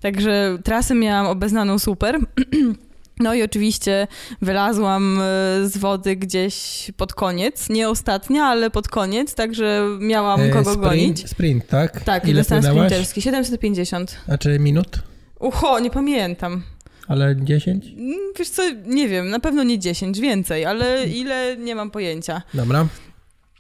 [0.02, 2.20] Także trasę miałam obeznaną super.
[3.20, 4.08] No i oczywiście
[4.42, 5.24] wylazłam e,
[5.70, 10.84] z wody gdzieś pod koniec, nie ostatnia, ale pod koniec, także miałam e, kogo sprint,
[10.90, 11.30] gonić.
[11.30, 12.02] Sprint, tak?
[12.04, 14.18] Tak, ile dystans sprinterski, 750.
[14.28, 15.00] A czy minut?
[15.40, 16.64] Ucho, nie pamiętam.
[17.08, 17.86] Ale 10?
[17.86, 22.42] Mm, wiesz co, nie wiem, na pewno nie 10, więcej, ale ile nie mam pojęcia.
[22.54, 22.88] Dobra.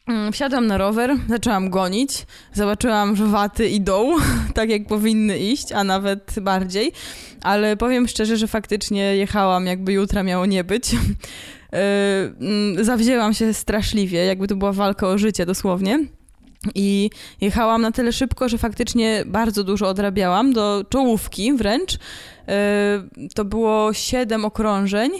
[0.07, 4.15] Mm, wsiadłam na rower, zaczęłam gonić, zobaczyłam, że waty idą
[4.53, 6.91] tak jak powinny iść, a nawet bardziej,
[7.41, 10.93] ale powiem szczerze, że faktycznie jechałam jakby jutra miało nie być.
[10.93, 10.97] E,
[12.41, 15.99] mm, zawzięłam się straszliwie, jakby to była walka o życie dosłownie.
[16.75, 17.09] I
[17.41, 21.97] jechałam na tyle szybko, że faktycznie bardzo dużo odrabiałam, do czołówki wręcz.
[22.47, 23.03] E,
[23.35, 25.11] to było 7 okrążeń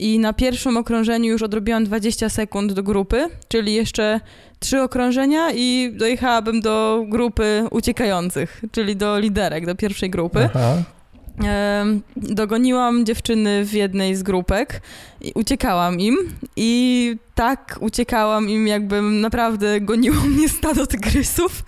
[0.00, 4.20] i na pierwszym okrążeniu już odrobiłam 20 sekund do grupy, czyli jeszcze
[4.58, 10.48] trzy okrążenia i dojechałabym do grupy uciekających, czyli do liderek, do pierwszej grupy.
[10.54, 10.82] Aha.
[12.16, 14.80] Dogoniłam dziewczyny w jednej z grupek
[15.20, 16.16] i uciekałam im
[16.56, 21.64] i tak uciekałam im, jakbym naprawdę goniło mnie stado tygrysów.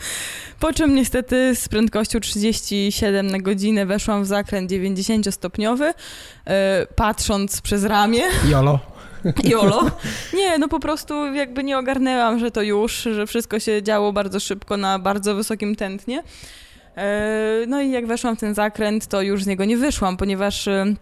[0.60, 5.94] Po czym niestety z prędkością 37 na godzinę weszłam w zakręt 90-stopniowy,
[6.44, 8.22] e, patrząc przez ramię.
[8.48, 8.80] Jolo.
[9.44, 9.90] Jolo.
[10.38, 14.40] Nie, no po prostu jakby nie ogarnęłam, że to już, że wszystko się działo bardzo
[14.40, 16.22] szybko na bardzo wysokim tętnie.
[16.96, 20.68] E, no i jak weszłam w ten zakręt, to już z niego nie wyszłam, ponieważ
[20.68, 20.94] e,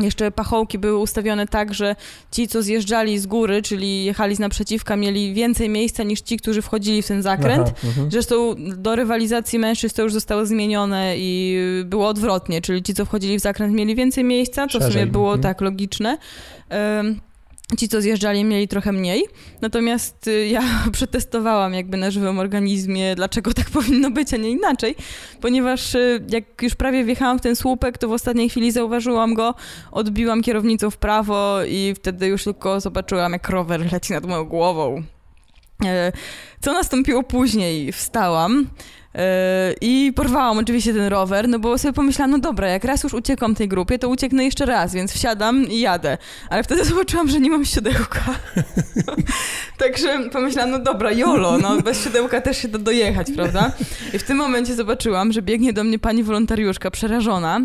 [0.00, 1.96] jeszcze pachołki były ustawione tak, że
[2.32, 6.62] ci, co zjeżdżali z góry, czyli jechali z naprzeciwka, mieli więcej miejsca niż ci, którzy
[6.62, 7.68] wchodzili w ten zakręt.
[7.68, 8.10] Aha, uh-huh.
[8.10, 13.38] Zresztą do rywalizacji mężczyzn to już zostało zmienione i było odwrotnie, czyli ci, co wchodzili
[13.38, 14.90] w zakręt, mieli więcej miejsca, to Szerzej.
[14.90, 15.42] w sumie było uh-huh.
[15.42, 16.18] tak logiczne.
[16.70, 17.20] Um,
[17.78, 19.24] Ci, co zjeżdżali, mieli trochę mniej.
[19.60, 24.94] Natomiast y, ja przetestowałam jakby na żywym organizmie, dlaczego tak powinno być, a nie inaczej.
[25.40, 29.54] Ponieważ y, jak już prawie wjechałam w ten słupek, to w ostatniej chwili zauważyłam go,
[29.92, 35.02] odbiłam kierownicą w prawo i wtedy już tylko zobaczyłam, jak rower leci nad moją głową.
[35.84, 36.12] E,
[36.60, 37.92] co nastąpiło później?
[37.92, 38.66] Wstałam.
[39.14, 39.20] Yy,
[39.80, 43.54] I porwałam oczywiście ten rower, no bo sobie pomyślałam, no dobra, jak raz już uciekłam
[43.54, 46.18] tej grupie, to ucieknę jeszcze raz, więc wsiadam i jadę.
[46.50, 48.24] Ale wtedy zobaczyłam, że nie mam siodełka.
[49.78, 53.72] Także pomyślałam, no dobra, jolo, no bez siodełka też się da dojechać, prawda?
[54.14, 57.60] I w tym momencie zobaczyłam, że biegnie do mnie pani wolontariuszka przerażona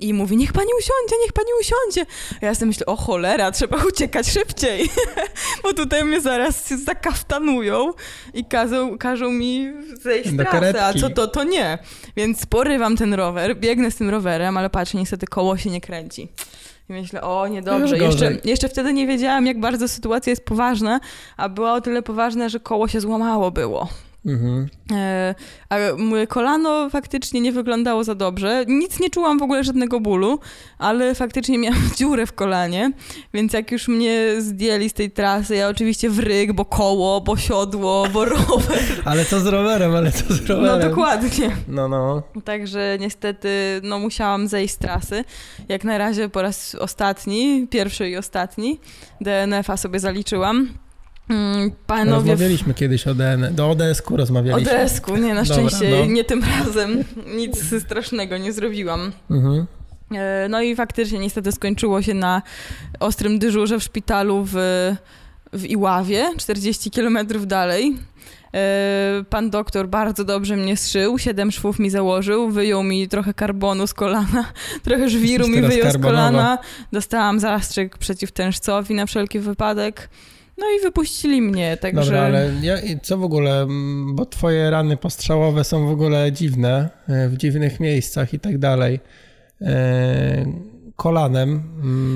[0.00, 2.12] i mówi, niech pani usiądzie, niech pani usiądzie.
[2.42, 4.90] A ja sobie myślę, o cholera, trzeba uciekać szybciej,
[5.62, 7.92] bo tutaj mnie zaraz zakaftanują
[8.34, 11.78] i każą, każą mi zejść z trasy, a co to, to nie.
[12.16, 16.28] Więc porywam ten rower, biegnę z tym rowerem, ale patrzę, niestety koło się nie kręci.
[16.88, 17.98] I myślę, o niedobrze.
[17.98, 21.00] Jeszcze, jeszcze wtedy nie wiedziałam, jak bardzo sytuacja jest poważna,
[21.36, 23.88] a była o tyle poważna, że koło się złamało było.
[24.26, 24.68] Mhm.
[24.92, 25.34] E,
[25.68, 28.64] a moje kolano faktycznie nie wyglądało za dobrze.
[28.68, 30.38] Nic nie czułam w ogóle żadnego bólu,
[30.78, 32.92] ale faktycznie miałam dziurę w kolanie,
[33.34, 37.36] więc jak już mnie zdjęli z tej trasy, ja oczywiście w ryg, bo koło, bo
[37.36, 39.02] siodło, bo rower.
[39.04, 40.80] ale co z rowerem, ale co z rowerem.
[40.80, 41.50] No dokładnie.
[41.68, 42.22] No, no.
[42.44, 45.24] Także niestety no, musiałam zejść z trasy.
[45.68, 48.80] Jak na razie po raz ostatni, pierwszy i ostatni.
[49.20, 50.83] DNF-a sobie zaliczyłam.
[51.28, 52.30] Mm, panowie...
[52.30, 53.54] Rozmawialiśmy kiedyś o DN...
[53.54, 54.72] do ODS-ku rozmawialiśmy.
[54.72, 56.12] O ODS-ku, nie, na szczęście Dobra, no.
[56.12, 57.04] nie tym razem.
[57.36, 59.12] Nic strasznego nie zrobiłam.
[59.30, 59.66] Mhm.
[60.12, 62.42] E, no i faktycznie niestety skończyło się na
[63.00, 64.54] ostrym dyżurze w szpitalu w,
[65.52, 67.96] w Iławie, 40 kilometrów dalej.
[68.54, 73.86] E, pan doktor bardzo dobrze mnie zszył, siedem szwów mi założył, wyjął mi trochę karbonu
[73.86, 74.52] z kolana,
[74.84, 76.58] trochę żwiru mi wyjął z kolana.
[76.92, 80.08] Dostałam zastrzyk przeciwtężcowi na wszelki wypadek.
[80.58, 82.04] No i wypuścili mnie, także...
[82.04, 83.66] Dobra, ale ja, co w ogóle,
[84.06, 89.00] bo twoje rany postrzałowe są w ogóle dziwne, e, w dziwnych miejscach i tak dalej.
[89.60, 90.46] E,
[90.96, 91.62] kolanem.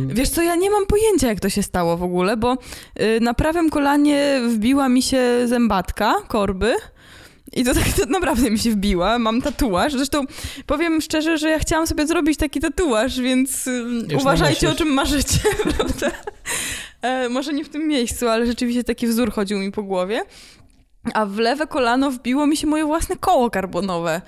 [0.09, 2.57] Wiesz co, ja nie mam pojęcia, jak to się stało w ogóle, bo
[3.01, 6.74] y, na prawym kolanie wbiła mi się zębatka, korby.
[7.53, 9.18] I to tak to naprawdę mi się wbiła.
[9.18, 9.92] Mam tatuaż.
[9.92, 10.24] Zresztą
[10.66, 13.66] powiem szczerze, że ja chciałam sobie zrobić taki tatuaż, więc
[14.12, 15.40] Już uważajcie, o czym marzycie,
[15.77, 16.11] prawda?
[17.02, 20.22] E, może nie w tym miejscu, ale rzeczywiście taki wzór chodził mi po głowie.
[21.14, 24.22] A w lewe kolano wbiło mi się moje własne koło karbonowe.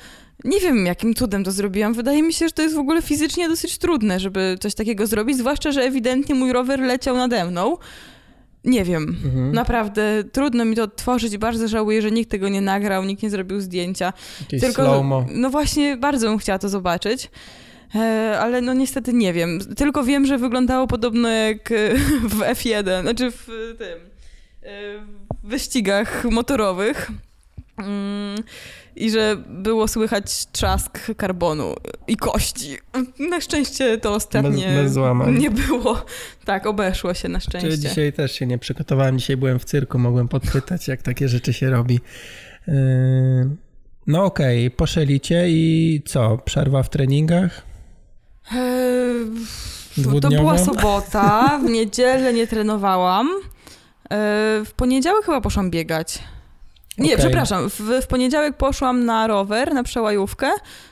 [0.45, 1.95] Nie wiem, jakim cudem to zrobiłam.
[1.95, 5.37] Wydaje mi się, że to jest w ogóle fizycznie dosyć trudne, żeby coś takiego zrobić,
[5.37, 7.77] zwłaszcza, że ewidentnie mój rower leciał nade mną.
[8.65, 9.17] Nie wiem.
[9.25, 9.53] Mhm.
[9.53, 11.39] Naprawdę trudno mi to odtworzyć.
[11.39, 14.13] Bardzo żałuję, że nikt tego nie nagrał, nikt nie zrobił zdjęcia.
[14.41, 15.05] Jakieś Tylko,
[15.35, 17.31] no właśnie, bardzo bym chciała to zobaczyć.
[17.95, 19.59] E, ale no niestety nie wiem.
[19.77, 21.95] Tylko wiem, że wyglądało podobno jak e,
[22.29, 23.47] w F1, znaczy w
[23.79, 23.99] tym
[24.63, 24.99] e,
[25.45, 27.11] w wyścigach motorowych.
[27.79, 28.43] Mm,
[28.97, 31.75] I że było słychać trzask karbonu
[32.07, 32.79] i kości.
[33.31, 36.05] Na szczęście to ostatnie bez, bez nie było.
[36.45, 37.69] Tak, obeszło się na szczęście.
[37.69, 39.19] Czyli dzisiaj też się nie przygotowałem.
[39.19, 42.01] Dzisiaj byłem w cyrku, mogłem podpytać, jak takie rzeczy się robi.
[44.07, 46.39] No okej, okay, poszelicie i co?
[46.39, 47.70] Przerwa w treningach?
[48.53, 53.29] Eee, to była sobota, w niedzielę nie trenowałam.
[54.11, 56.19] Eee, w poniedziałek chyba poszłam biegać.
[56.99, 57.19] Nie, okay.
[57.19, 57.71] przepraszam.
[57.71, 60.47] W, w, poniedziałek poszłam na rower, na przełajówkę.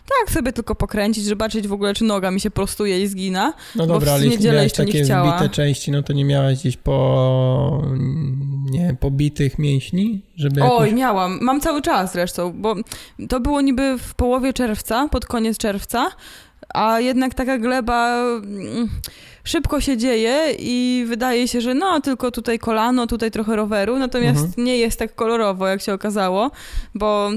[0.09, 3.53] Tak, sobie tylko pokręcić, zobaczyć w ogóle, czy noga mi się prostuje i zgina.
[3.77, 7.83] No dobra, ale jeśli miałeś takie zbite części, no to nie miałaś gdzieś po
[8.71, 10.23] nie pobitych mięśni?
[10.37, 10.93] Żeby Oj, jakoś...
[10.93, 11.39] miałam.
[11.43, 12.75] Mam cały czas zresztą, bo
[13.29, 16.11] to było niby w połowie czerwca, pod koniec czerwca,
[16.75, 18.89] a jednak taka gleba mm,
[19.45, 24.45] szybko się dzieje i wydaje się, że no tylko tutaj kolano, tutaj trochę roweru, natomiast
[24.45, 24.65] mhm.
[24.65, 26.51] nie jest tak kolorowo, jak się okazało,
[26.95, 27.31] bo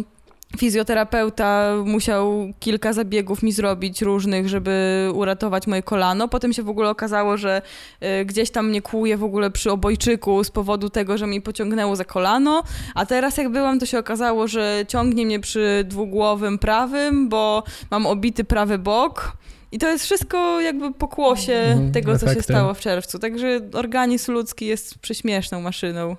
[0.57, 6.27] fizjoterapeuta musiał kilka zabiegów mi zrobić różnych, żeby uratować moje kolano.
[6.27, 7.61] Potem się w ogóle okazało, że
[8.21, 11.95] y, gdzieś tam mnie kłuje w ogóle przy obojczyku z powodu tego, że mi pociągnęło
[11.95, 12.63] za kolano.
[12.95, 18.05] A teraz jak byłam, to się okazało, że ciągnie mnie przy dwugłowym prawym, bo mam
[18.05, 19.37] obity prawy bok.
[19.71, 23.19] I to jest wszystko jakby pokłosie mhm, tego, co się stało w czerwcu.
[23.19, 26.15] Także organizm ludzki jest prześmieszną maszyną.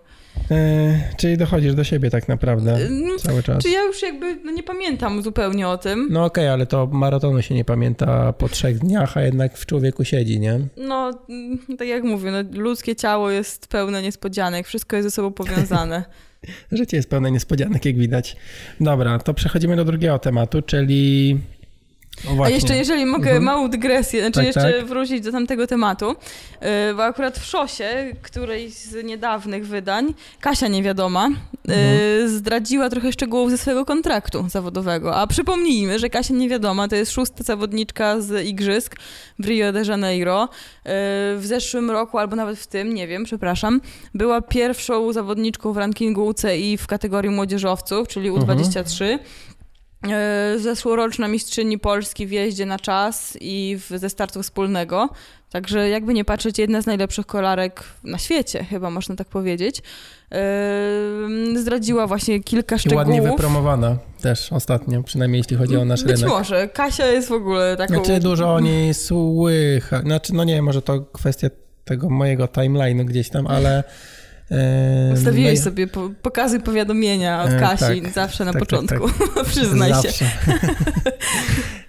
[0.51, 3.63] E, czyli dochodzisz do siebie tak naprawdę e, cały czas.
[3.63, 6.09] Czy ja już jakby no nie pamiętam zupełnie o tym.
[6.11, 9.67] No okej, okay, ale to maratonu się nie pamięta po trzech dniach, a jednak w
[9.67, 10.61] człowieku siedzi, nie?
[10.77, 15.33] No, mm, tak jak mówię, no, ludzkie ciało jest pełne niespodzianek, wszystko jest ze sobą
[15.33, 16.05] powiązane.
[16.73, 18.37] Życie jest pełne niespodzianek, jak widać.
[18.81, 21.62] Dobra, to przechodzimy do drugiego tematu, czyli no
[22.45, 23.45] A jeszcze, jeżeli mogę, mhm.
[23.45, 24.87] małą dygresję, znaczy tak, jeszcze tak.
[24.87, 31.29] wrócić do tamtego tematu, y, bo akurat w Szosie, którejś z niedawnych wydań, Kasia Niewiadoma
[31.29, 32.29] y, mhm.
[32.29, 35.17] zdradziła trochę szczegółów ze swojego kontraktu zawodowego.
[35.17, 38.97] A przypomnijmy, że Kasia Niewiadoma to jest szósta zawodniczka z Igrzysk
[39.39, 40.45] w Rio de Janeiro.
[40.45, 40.49] Y,
[41.39, 43.81] w zeszłym roku, albo nawet w tym, nie wiem, przepraszam,
[44.15, 49.05] była pierwszą zawodniczką w rankingu UCI w kategorii młodzieżowców, czyli U23.
[49.05, 49.19] Mhm.
[50.11, 55.09] E, zeszłoroczna mistrzyni Polski w jeździe na czas i w, ze startu wspólnego.
[55.51, 59.83] Także jakby nie patrzeć, jedna z najlepszych kolarek na świecie, chyba można tak powiedzieć.
[61.51, 63.07] Yy, zdradziła właśnie kilka szczegółów.
[63.07, 66.25] I ładnie wypromowana też ostatnio, przynajmniej jeśli chodzi o nasz Być rynek.
[66.25, 66.69] Być może.
[66.69, 67.95] Kasia jest w ogóle taką...
[67.95, 70.03] Znaczy dużo o niej słychać.
[70.03, 71.49] Znaczy, no nie, może to kwestia
[71.85, 73.85] tego mojego timeline'u gdzieś tam, ale
[75.15, 79.09] Ustawiłeś no sobie po, pokazy powiadomienia od e, Kasi tak, zawsze na tak, tak początku,
[79.35, 80.13] tak, przyznaj zawsze.
[80.13, 80.27] się.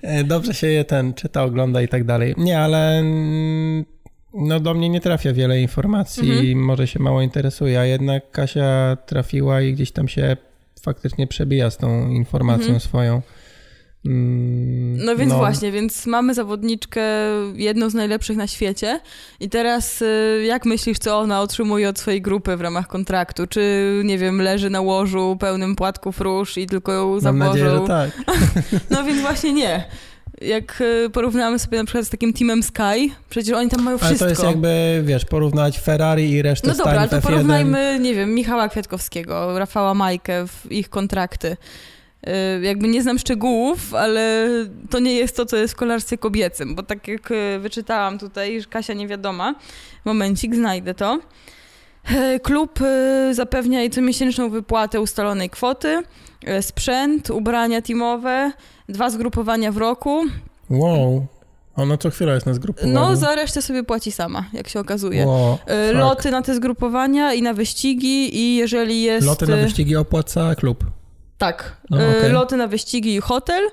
[0.02, 2.34] E, dobrze się je ten czyta, ogląda i tak dalej.
[2.38, 3.86] Nie, ale mm,
[4.34, 6.66] no do mnie nie trafia wiele informacji, mhm.
[6.66, 10.38] może się mało interesuje, a jednak Kasia trafiła i gdzieś tam się
[10.82, 12.80] faktycznie przebija z tą informacją mhm.
[12.80, 13.22] swoją.
[14.06, 15.38] Mm, no więc no.
[15.38, 17.02] właśnie, więc mamy zawodniczkę,
[17.56, 19.00] jedną z najlepszych na świecie.
[19.40, 23.48] I teraz y, jak myślisz, co ona otrzymuje od swojej grupy w ramach kontraktu?
[23.48, 27.40] Czy, nie wiem, leży na łożu pełnym płatków róż i tylko ją zawożą?
[27.40, 28.12] Mam nadzieję, że tak.
[28.92, 29.86] no więc właśnie nie.
[30.42, 34.26] Jak y, porównamy sobie na przykład z takim teamem Sky, przecież oni tam mają wszystko.
[34.26, 38.16] Ale to jest jakby, wiesz, porównać Ferrari i resztę No dobra, ale to porównajmy, nie
[38.16, 41.58] wiem, Michała Kwiatkowskiego, Rafała Majkę, ich kontrakty.
[42.28, 44.48] Y, jakby nie znam szczegółów, ale
[44.90, 48.62] to nie jest to, co jest w kolarstwie kobiecym, bo tak jak y, wyczytałam tutaj,
[48.62, 49.56] że Kasia niewiadoma,
[50.06, 51.20] momencik, znajdę to.
[52.36, 52.80] Y, klub
[53.32, 56.04] zapewnia jej comiesięczną wypłatę ustalonej kwoty,
[56.62, 58.52] sprzęt, ubrania teamowe,
[58.90, 60.24] dwa zgrupowania w roku.
[60.70, 61.26] Wow.
[61.76, 62.94] Ona co chwila jest na zgrupowaniu.
[62.94, 65.26] No, za resztę sobie płaci sama, jak się okazuje.
[65.26, 65.58] Wow,
[65.94, 69.28] Loty na te zgrupowania i na wyścigi i jeżeli jest...
[69.28, 70.86] Loty na wyścigi opłaca klub.
[71.38, 71.78] Tak.
[71.90, 72.30] No, okay.
[72.30, 73.70] Loty na wyścigi i hotel,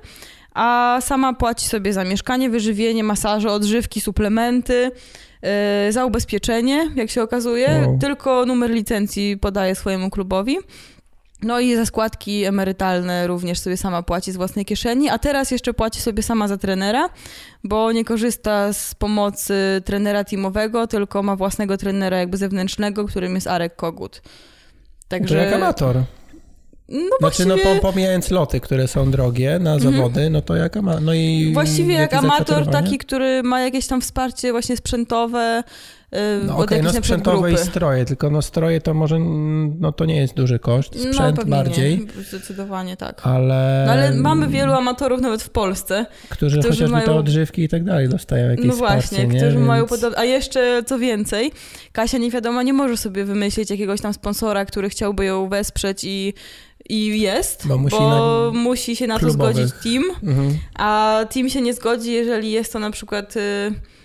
[0.55, 4.90] a sama płaci sobie za mieszkanie, wyżywienie, masaże, odżywki, suplementy,
[5.87, 7.85] yy, za ubezpieczenie, jak się okazuje.
[7.87, 7.99] Wow.
[7.99, 10.57] Tylko numer licencji podaje swojemu klubowi.
[11.42, 15.75] No i za składki emerytalne również sobie sama płaci z własnej kieszeni, a teraz jeszcze
[15.75, 17.09] płaci sobie sama za trenera,
[17.64, 23.46] bo nie korzysta z pomocy trenera teamowego, tylko ma własnego trenera jakby zewnętrznego, którym jest
[23.46, 24.23] Arek Kogut.
[25.09, 25.35] Także...
[25.35, 26.03] To jak amator.
[26.90, 27.74] No znaczy, no właściwie...
[27.74, 29.94] no pomijając loty, które są drogie na mhm.
[29.94, 31.00] zawody, no to jak ama...
[31.00, 35.62] no i Właściwie jak amator taki, który ma jakieś tam wsparcie właśnie sprzętowe,
[36.46, 39.18] no, okej, okay, no sprzętowe i stroje, tylko no stroje to może,
[39.79, 41.99] no to nie jest duży koszt, no, sprzęt no, bardziej.
[42.16, 42.23] Nie.
[42.23, 43.27] Zdecydowanie tak.
[43.27, 43.85] Ale...
[43.87, 46.07] No, ale mamy wielu amatorów nawet w Polsce.
[46.29, 47.07] Którzy, którzy chociażby mają...
[47.07, 49.67] te odżywki i tak dalej dostają jakieś No właśnie, wsparcie, którzy Więc...
[49.67, 50.19] mają podobne...
[50.19, 51.52] A jeszcze co więcej,
[51.92, 56.35] Kasia nie wiadomo, nie może sobie wymyślić jakiegoś tam sponsora, który chciałby ją wesprzeć i
[56.88, 60.58] i jest, bo musi, bo musi się na to zgodzić team, mhm.
[60.75, 63.37] a team się nie zgodzi, jeżeli jest to na przykład...
[63.37, 64.00] Y...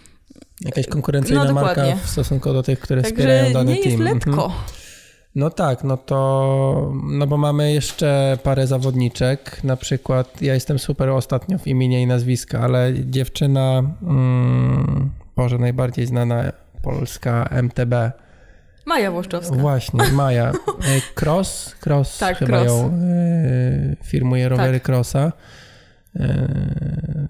[0.65, 3.83] Jakaś konkurencyjna no, marka w stosunku do tych, które Także wspierają dany team.
[3.83, 4.45] nie jest letko.
[4.45, 4.51] Mhm.
[5.35, 11.09] No tak, no to, no bo mamy jeszcze parę zawodniczek, na przykład ja jestem super
[11.09, 16.51] ostatnio w imieniu i nazwiska, ale dziewczyna, mm, Boże, najbardziej znana
[16.81, 18.11] polska MTB.
[18.85, 19.55] Maja Włoszczowska.
[19.55, 20.49] Właśnie, Maja.
[20.49, 20.53] E,
[21.21, 22.67] Cross, Cross tak, chyba cross.
[22.67, 24.89] ją y, firmuje rowery tak.
[24.89, 25.31] Crossa.
[26.15, 27.27] Y,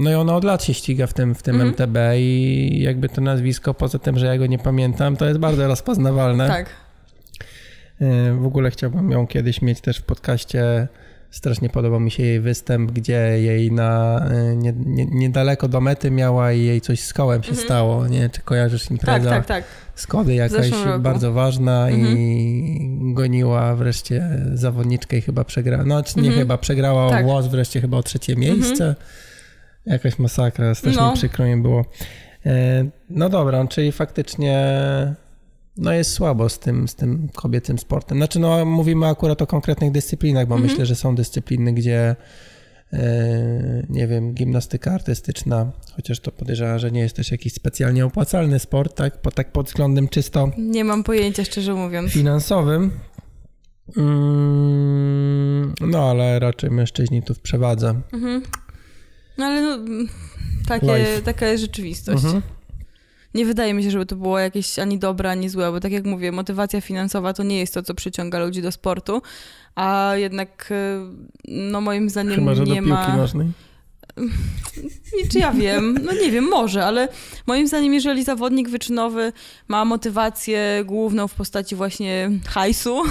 [0.00, 1.70] no i ona od lat się ściga w tym, w tym mhm.
[1.70, 5.68] MTB i jakby to nazwisko, poza tym, że ja go nie pamiętam, to jest bardzo
[5.68, 6.48] rozpoznawalne.
[6.48, 6.66] Tak.
[8.02, 10.88] Y, w ogóle chciałbym ją kiedyś mieć też w podcaście.
[11.30, 14.22] Strasznie podobał mi się jej występ, gdzie jej na
[14.56, 17.66] nie, nie, niedaleko do mety miała i jej coś z kołem się mhm.
[17.66, 18.08] stało.
[18.08, 19.30] Nie czy kojarzysz impreza?
[19.30, 19.64] Tak, tak, tak.
[19.94, 22.18] Skody jakaś bardzo ważna mhm.
[22.18, 25.84] i goniła wreszcie zawodniczkę i chyba przegrała.
[25.84, 26.38] No, nie mhm.
[26.38, 27.24] chyba przegrała tak.
[27.24, 28.94] o włos, wreszcie chyba o trzecie miejsce.
[29.86, 31.12] Jakaś masakra, strasznie no.
[31.12, 31.84] przykro mi było.
[32.46, 34.76] E, no dobra, czyli faktycznie
[35.76, 38.18] no jest słabo z tym, z tym kobiecym sportem.
[38.18, 40.70] Znaczy, no mówimy akurat o konkretnych dyscyplinach, bo mhm.
[40.70, 42.16] myślę, że są dyscypliny, gdzie
[42.92, 48.58] e, nie wiem, gimnastyka artystyczna, chociaż to podejrzewam, że nie jest też jakiś specjalnie opłacalny
[48.58, 50.50] sport, tak, po, tak pod względem czysto...
[50.58, 52.12] Nie mam pojęcia, szczerze mówiąc.
[52.12, 52.90] Finansowym.
[53.96, 58.00] Mm, no, ale raczej mężczyźni tu w przewadze.
[58.12, 58.42] Mhm.
[59.40, 59.78] No ale no,
[60.68, 62.24] takie, taka jest rzeczywistość.
[62.24, 62.42] Mhm
[63.34, 66.04] nie wydaje mi się, żeby to było jakieś ani dobre, ani złe, bo tak jak
[66.04, 69.22] mówię, motywacja finansowa to nie jest to, co przyciąga ludzi do sportu,
[69.74, 71.00] a jednak y,
[71.48, 73.16] no moim zdaniem Chyba, że nie do ma...
[73.16, 73.48] nożnej?
[75.32, 75.98] Czy ja wiem?
[76.04, 77.08] No nie wiem, może, ale
[77.46, 79.32] moim zdaniem, jeżeli zawodnik wyczynowy
[79.68, 83.02] ma motywację główną w postaci właśnie hajsu,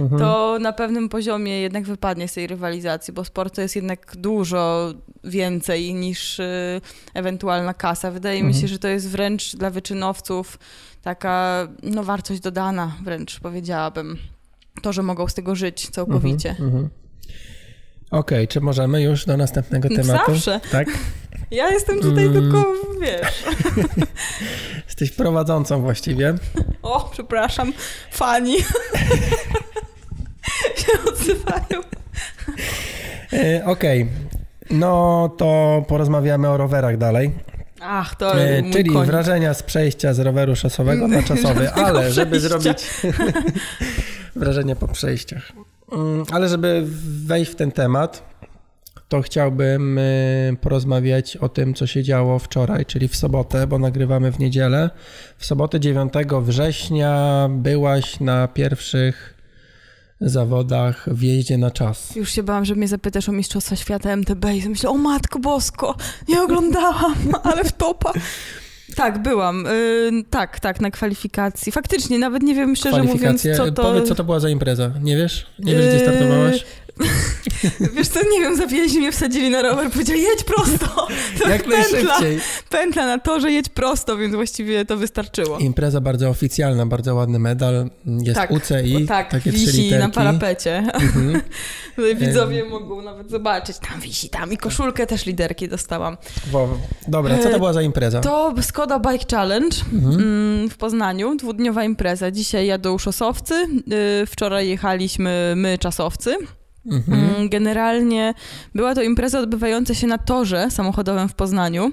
[0.00, 0.20] mhm.
[0.20, 4.94] to na pewnym poziomie jednak wypadnie z tej rywalizacji, bo sport to jest jednak dużo
[5.24, 6.80] więcej niż y,
[7.14, 8.10] ewentualna kasa.
[8.10, 8.54] Wydaje mhm.
[8.54, 10.58] mi się, że to jest wręcz dla wyczynowców
[11.02, 14.18] taka no, wartość dodana, wręcz powiedziałabym.
[14.82, 16.50] To, że mogą z tego żyć całkowicie.
[16.50, 16.88] Mhm, mhm.
[18.14, 20.32] Okej, okay, czy możemy już do następnego tematu?
[20.34, 20.60] Zawsze.
[20.72, 20.88] Tak?
[21.50, 22.42] Ja jestem tutaj mm.
[22.42, 22.64] tylko,
[23.00, 23.44] wiesz.
[24.86, 26.34] Jesteś prowadzącą właściwie.
[26.82, 27.72] O, przepraszam,
[28.10, 28.56] fani.
[30.80, 31.80] się odzywają.
[33.32, 34.06] E, okej, okay.
[34.70, 37.32] no to porozmawiamy o rowerach dalej.
[37.80, 39.06] Ach, to e, Czyli koń.
[39.06, 42.90] wrażenia z przejścia z roweru szosowego na czasowy, ale żeby zrobić
[44.36, 45.52] wrażenie po przejściach.
[45.94, 46.82] Mm, ale żeby
[47.26, 48.34] wejść w ten temat,
[49.08, 54.32] to chciałbym y, porozmawiać o tym, co się działo wczoraj, czyli w sobotę, bo nagrywamy
[54.32, 54.90] w niedzielę.
[55.38, 59.34] W sobotę 9 września byłaś na pierwszych
[60.20, 62.16] zawodach w jeździe na czas.
[62.16, 65.96] Już się bałam, że mnie zapytasz o Mistrzostwa Świata MTB i myślę, o Matko Bosko,
[66.28, 68.12] nie oglądałam, ale w topa.
[68.96, 69.64] Tak, byłam.
[69.64, 71.72] Yy, tak, tak, na kwalifikacji.
[71.72, 73.82] Faktycznie, nawet nie wiem szczerze mówiąc, co to...
[73.82, 74.90] Powiedz, co to była za impreza.
[75.02, 75.46] Nie wiesz?
[75.58, 76.64] Nie wiesz, gdzie startowałaś?
[77.94, 81.08] Wiesz co, nie wiem, zawieźli mnie, wsadzili na rower, powiedzieli jedź prosto.
[81.50, 82.38] Jak pętla, najszybciej.
[82.70, 85.58] Pętla na torze, jedź prosto, więc właściwie to wystarczyło.
[85.58, 87.90] Impreza bardzo oficjalna, bardzo ładny medal.
[88.06, 90.06] Jest tak, UCI, tak, takie wisi trzy literki.
[90.06, 90.76] na parapecie.
[90.78, 91.40] Mhm.
[92.20, 96.16] Widzowie mogą nawet zobaczyć, tam wisi, tam i koszulkę też liderki dostałam.
[96.52, 96.68] Wow.
[97.08, 98.20] Dobra, co to była za impreza?
[98.20, 100.14] To Skoda Bike Challenge mhm.
[100.14, 102.30] Mm, w Poznaniu, dwudniowa impreza.
[102.30, 103.54] Dzisiaj jadą szosowcy,
[104.22, 106.36] y, wczoraj jechaliśmy my czasowcy.
[106.86, 107.34] Mhm.
[107.36, 108.34] Mm, generalnie
[108.74, 111.92] była to impreza odbywająca się na torze samochodowym w Poznaniu.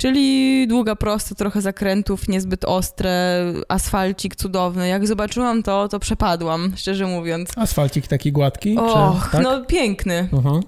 [0.00, 4.88] Czyli długa, prosta, trochę zakrętów, niezbyt ostre, asfalcik cudowny.
[4.88, 7.50] Jak zobaczyłam to, to przepadłam, szczerze mówiąc.
[7.56, 8.76] Asfalcik taki gładki?
[8.78, 9.42] Och, czy, tak?
[9.42, 10.28] no piękny.
[10.32, 10.62] Uh-huh.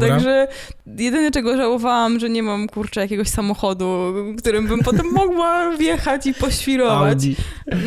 [0.00, 0.48] Także
[0.86, 6.34] jedyne czego żałowałam, że nie mam, kurczę, jakiegoś samochodu, którym bym potem mogła wjechać i
[6.34, 7.12] poświrować.
[7.12, 7.36] Audi.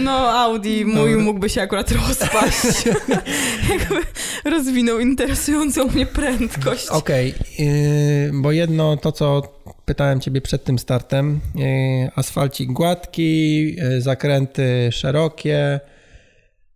[0.03, 1.23] No, Audi mój Dobra.
[1.23, 2.85] mógłby się akurat rozpaść.
[3.71, 4.01] Jakby
[4.45, 6.87] rozwinął interesującą mnie prędkość.
[6.87, 7.65] Okej, okay.
[7.65, 9.41] yy, bo jedno to, co
[9.85, 11.39] pytałem ciebie przed tym startem.
[11.59, 15.79] E, asfalcik gładki, e, zakręty szerokie.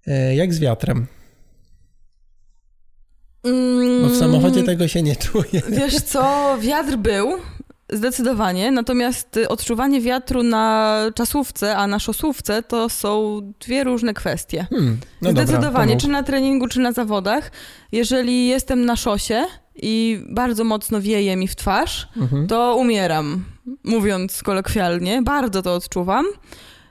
[0.07, 1.07] E, jak z wiatrem?
[4.01, 4.65] Bo w samochodzie mm.
[4.65, 5.61] tego się nie czuje.
[5.79, 7.39] Wiesz co, wiatr był,
[7.89, 14.67] Zdecydowanie, natomiast odczuwanie wiatru na czasówce, a na szosówce to są dwie różne kwestie.
[14.69, 17.51] Hmm, no Zdecydowanie, dobra, czy na treningu, czy na zawodach.
[17.91, 19.45] Jeżeli jestem na szosie,
[19.75, 22.47] i bardzo mocno wieje mi w twarz, mhm.
[22.47, 23.43] to umieram,
[23.83, 25.21] mówiąc kolokwialnie.
[25.21, 26.25] Bardzo to odczuwam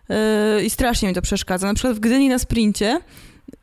[0.08, 0.16] yy,
[0.64, 1.66] i strasznie mi to przeszkadza.
[1.66, 2.98] Na przykład w Gdyni na sprincie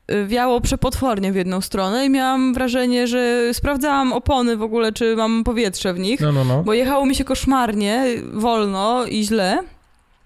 [0.07, 5.15] yy, wiało przepotwornie w jedną stronę i miałam wrażenie, że sprawdzałam opony w ogóle, czy
[5.15, 6.63] mam powietrze w nich, no, no, no.
[6.63, 9.59] bo jechało mi się koszmarnie, wolno i źle.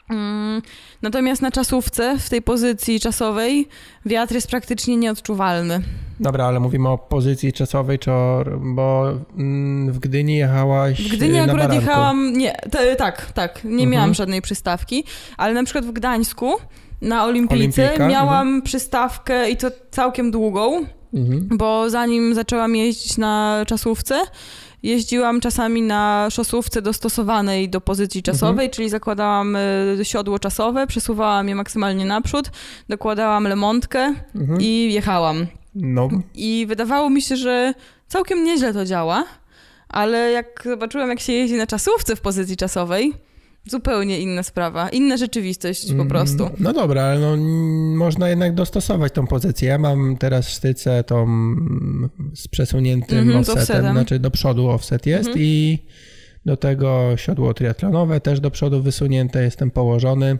[0.10, 0.62] Mm,
[1.01, 3.68] natomiast na czasówce, w tej pozycji czasowej,
[4.06, 5.82] wiatr jest praktycznie nieodczuwalny.
[6.20, 11.34] Dobra, ale mówimy o pozycji czasowej, czy o, bo mm, w Gdyni jechałaś W Gdyni
[11.34, 11.86] na akurat baranku.
[11.86, 13.89] jechałam, nie, te, tak, tak, nie Mhm.
[13.89, 15.03] miałam żadnej przystawki,
[15.38, 16.53] ale na przykład w Gdańsku
[17.01, 21.47] na Olimpijce Olimpijka, miałam przystawkę i to całkiem długą, Mhm.
[21.51, 24.22] bo zanim zaczęłam jeździć na czasówce,
[24.90, 31.56] jeździłam czasami na szosówce dostosowanej do pozycji czasowej, czyli zakładałam y, siodło czasowe, przesuwałam je
[31.56, 32.52] maksymalnie naprzód,
[32.90, 34.62] dokładałam lemontkę Mhm.
[34.62, 35.48] i jechałam.
[35.76, 37.74] No, I wydawało mi się, że
[38.08, 39.24] całkiem nieźle to działa,
[39.90, 43.14] ale jak zobaczyłam, jak się jeździ na czasówce w pozycji czasowej,
[43.70, 46.43] zupełnie inna sprawa, inna rzeczywistość po prostu.
[46.43, 49.70] Mm, No dobra, ale no, mm, można jednak dostosować tą pozycję.
[49.70, 53.91] Ja mam teraz sztycę tą mm, z przesuniętym Mhm, z offsetem, offsetem.
[53.91, 55.45] znaczy do przodu offset jest Mhm.
[55.45, 55.80] i
[56.45, 60.38] do tego siodło triatlonowe też do przodu wysunięte, jestem położony.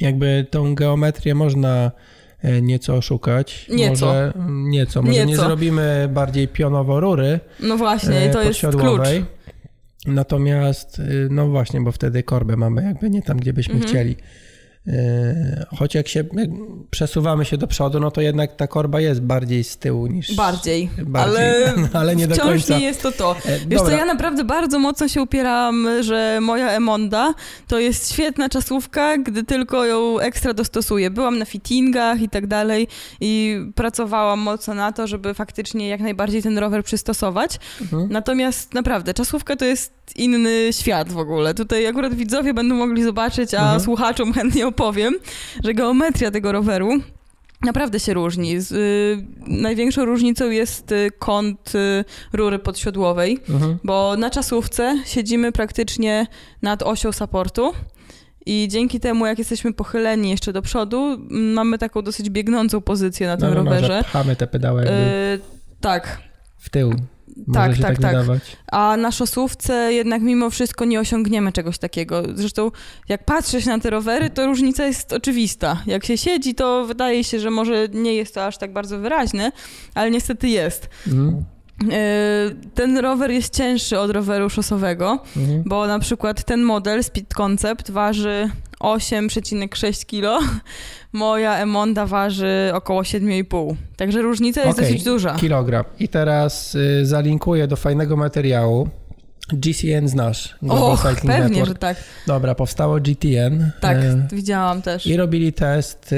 [0.00, 1.90] Jakby tą geometrię można
[2.42, 3.66] e, nieco oszukać.
[3.70, 4.06] Nieco.
[4.06, 5.02] Może, mm, nieco.
[5.02, 5.44] Może nie Nieco.
[5.44, 9.08] zrobimy bardziej pionowo rury No właśnie, e, to jest klucz.
[10.06, 13.90] Natomiast, y, no właśnie, bo wtedy korbę mamy jakby nie tam, gdzie byśmy Mhm.
[13.90, 14.16] chcieli.
[14.88, 16.48] Y, Choć jak się jak
[16.90, 20.34] przesuwamy się do przodu, no to jednak ta korba jest bardziej z tyłu niż.
[20.34, 22.78] Bardziej, bardziej ale, ale nie do wciąż końca.
[22.78, 23.36] nie jest to to.
[23.46, 27.34] E, Wiesz co, ja naprawdę bardzo mocno się upieram, że moja Emonda
[27.68, 31.10] to jest świetna czasówka, gdy tylko ją ekstra dostosuję.
[31.10, 32.88] Byłam na fittingach i tak dalej
[33.20, 37.58] i pracowałam mocno na to, żeby faktycznie jak najbardziej ten rower przystosować.
[37.80, 38.08] Mhm.
[38.10, 41.54] Natomiast naprawdę, czasówka to jest inny świat w ogóle.
[41.54, 43.80] Tutaj akurat widzowie będą mogli zobaczyć, a Mhm.
[43.80, 45.14] słuchaczom chętnie opowiem,
[45.64, 46.90] że geometria tego roweru
[47.62, 48.60] naprawdę się różni.
[48.60, 53.78] Z, y, największą różnicą jest y, kąt y, rury podsiodłowej, Mhm.
[53.84, 56.26] bo na czasówce siedzimy praktycznie
[56.62, 57.72] nad osią supportu.
[58.46, 63.36] I dzięki temu, jak jesteśmy pochyleni jeszcze do przodu, mamy taką dosyć biegnącą pozycję na
[63.36, 64.02] tym No, no, że rowerze.
[64.04, 64.86] pchamy te pedały
[65.80, 66.18] tak,
[66.58, 66.94] w tył.
[67.54, 68.12] Tak, tak, tak, tak.
[68.12, 68.56] wydawać.
[68.72, 72.22] a na szosówce jednak mimo wszystko nie osiągniemy czegoś takiego.
[72.34, 72.70] Zresztą
[73.08, 75.82] jak patrzeć na te rowery, to różnica jest oczywista.
[75.86, 79.52] Jak się siedzi, to wydaje się, że może nie jest to aż tak bardzo wyraźne,
[79.94, 80.88] ale niestety jest.
[81.06, 81.44] Mhm.
[81.84, 81.90] Yy,
[82.74, 85.62] Ten rower jest cięższy od roweru szosowego, Mhm.
[85.66, 88.50] bo na przykład ten model Speed Concept waży
[88.80, 90.38] 8,6 kg,
[91.12, 93.74] moja Emonda waży około 7,5.
[93.96, 95.34] Także różnica jest Okej, dosyć duża.
[95.34, 95.84] Kilogram.
[95.98, 98.88] I teraz y, zalinkuję do fajnego materiału.
[99.52, 100.56] GCN znasz?
[100.62, 101.68] Global Och, Cycling pewnie, Network.
[101.68, 101.96] że tak.
[102.26, 103.70] Dobra, powstało GTN.
[103.80, 105.06] Tak, e, widziałam też.
[105.06, 106.16] I robili test y,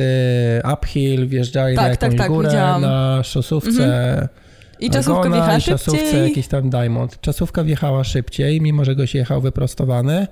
[0.75, 2.83] uphill, wjeżdżali Tak, na tak, jakąś tak, górę, widziałam.
[2.83, 4.29] na szosówce
[4.87, 6.22] I czasówka Argona, wjechała i czasówce szybciej.
[6.28, 7.20] jakiś tam Diamond.
[7.20, 10.26] Czasówka wjechała szybciej, mimo że goś jechał wyprostowany.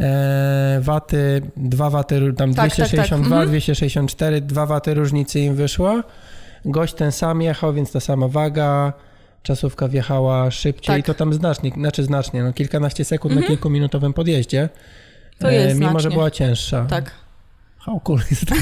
[0.00, 2.88] E, waty, dwa waty, tam Tak, tak, tak.
[2.88, 3.48] 262, Mhm.
[3.48, 6.02] 264, dwa waty różnicy im wyszło.
[6.64, 8.92] Gość ten sam jechał, więc ta sama waga.
[9.42, 11.06] Czasówka wjechała szybciej, Tak.
[11.06, 13.42] to tam znacznie, znaczy znacznie, no kilkanaście sekund Mhm.
[13.44, 14.68] na kilkuminutowym podjeździe.
[15.38, 16.10] To jest mimo, że znacznie.
[16.16, 16.84] była cięższa.
[16.90, 17.10] Tak,
[17.78, 18.54] How cool jest to?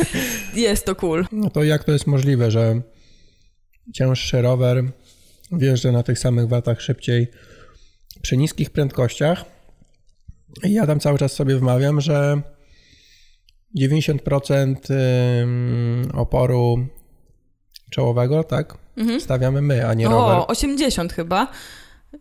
[0.60, 1.26] jest to cool.
[1.32, 2.80] No to jak to jest możliwe, że
[3.94, 4.84] cięższy rower
[5.52, 7.26] wjeżdża na tych samych watach szybciej
[8.22, 9.44] przy niskich prędkościach?
[10.64, 12.42] I ja tam cały czas sobie wmawiam, że
[13.80, 16.86] 90% ym, oporu
[17.90, 19.20] czołowego, tak, Mhm.
[19.20, 20.36] stawiamy my, a nie rower.
[20.38, 21.48] O, 80 chyba.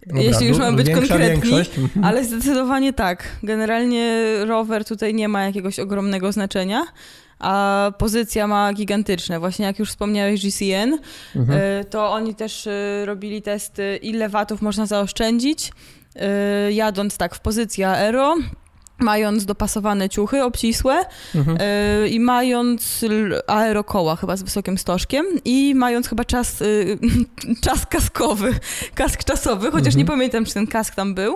[0.07, 1.51] Dobra, jeśli już mamy być większa konkretni.
[1.51, 1.71] większość.
[2.03, 3.27] Ale zdecydowanie tak.
[3.43, 6.85] Generalnie rower tutaj nie ma jakiegoś ogromnego znaczenia,
[7.41, 9.39] a pozycja ma gigantyczne.
[9.39, 10.99] Właśnie jak już wspomniałeś GCN,
[11.35, 11.59] Mhm.
[11.81, 15.71] y, to oni też y, robili testy, ile watów można zaoszczędzić,
[16.69, 18.35] y, jadąc tak w pozycji aero,
[18.99, 21.57] mając dopasowane ciuchy obcisłe Mhm.
[22.05, 23.05] y, i mając
[23.47, 26.97] aerokoła chyba z wysokim stożkiem i mając chyba czas, y,
[27.65, 28.53] czas kaskowy,
[28.95, 29.97] kask czasowy, chociaż Mhm.
[29.97, 31.33] nie pamiętam, czy ten kask tam był,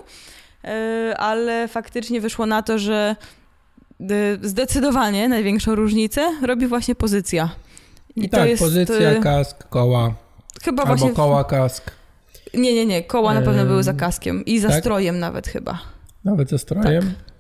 [1.09, 3.15] y, ale faktycznie wyszło na to, że
[4.41, 7.49] zdecydowanie największą różnicę robi właśnie pozycja.
[8.15, 10.13] I tak, pozycja, y, kask, koła,
[10.63, 11.15] chyba albo właśnie...
[11.15, 11.91] koła, kask,
[12.53, 14.79] Nie, nie, nie, koła na pewno były za kaskiem i za tak?
[14.79, 15.79] strojem nawet chyba.
[16.23, 17.03] nawet ze strojem.
[17.03, 17.33] Tak.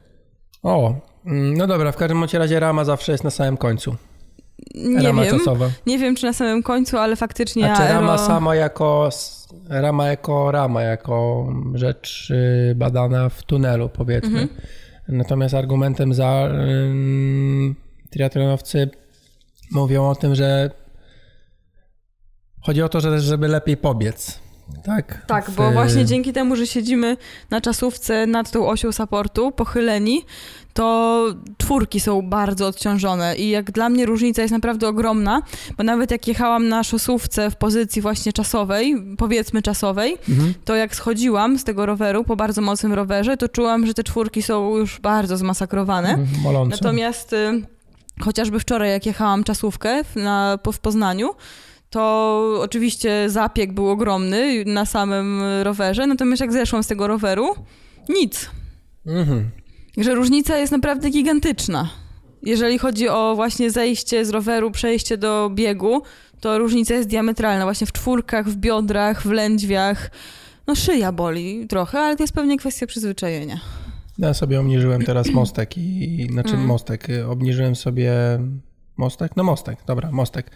[0.63, 0.95] O,
[1.25, 3.95] mm, no dobra, w każdym razie rama zawsze jest na samym końcu.
[4.75, 5.69] Nie rama wiem, czasowa.
[5.87, 7.93] nie wiem czy na samym końcu, ale faktycznie A czy aero...
[7.93, 9.09] rama sama jako
[9.69, 14.41] rama jako rama, jako rzecz y, badana w tunelu, powiedzmy.
[14.41, 14.61] Mhm.
[15.07, 16.49] Natomiast argumentem za
[18.09, 18.89] triatlonowcy
[19.71, 20.71] mówią o tym, że
[22.61, 24.39] chodzi o to, że żeby lepiej pobiec.
[24.83, 25.25] Tak.
[25.27, 27.17] Tak, bo właśnie dzięki temu, że siedzimy
[27.49, 30.25] na czasówce nad tą osią supportu, pochyleni,
[30.75, 31.25] to
[31.57, 35.41] czwórki są bardzo odciążone i jak dla mnie różnica jest naprawdę ogromna,
[35.77, 40.53] bo nawet jak jechałam na szosówce w pozycji właśnie czasowej, powiedzmy czasowej, mhm.
[40.65, 44.41] to jak schodziłam z tego roweru po bardzo mocnym rowerze, to czułam, że te czwórki
[44.41, 46.09] są już bardzo zmasakrowane.
[46.09, 47.61] Mhm, Natomiast y,
[48.21, 51.29] chociażby wczoraj jak jechałam czasówkę na, w Poznaniu,
[51.89, 57.55] to oczywiście zapiek był ogromny na samym rowerze, natomiast jak zeszłam z tego roweru,
[58.09, 58.49] nic.
[59.05, 59.49] Mhm.
[59.97, 61.89] Że różnica jest naprawdę gigantyczna.
[62.43, 66.01] Jeżeli chodzi o właśnie zejście z roweru, przejście do biegu,
[66.39, 67.63] to różnica jest diametralna.
[67.63, 70.11] Właśnie w czwórkach, w biodrach, w lędźwiach.
[70.67, 73.59] No szyja boli trochę, ale to jest pewnie kwestia przyzwyczajenia.
[74.17, 76.65] Ja sobie obniżyłem teraz mostek i, znaczy mm.
[76.65, 78.13] mostek, obniżyłem sobie
[78.97, 80.51] mostek, no mostek, dobra, mostek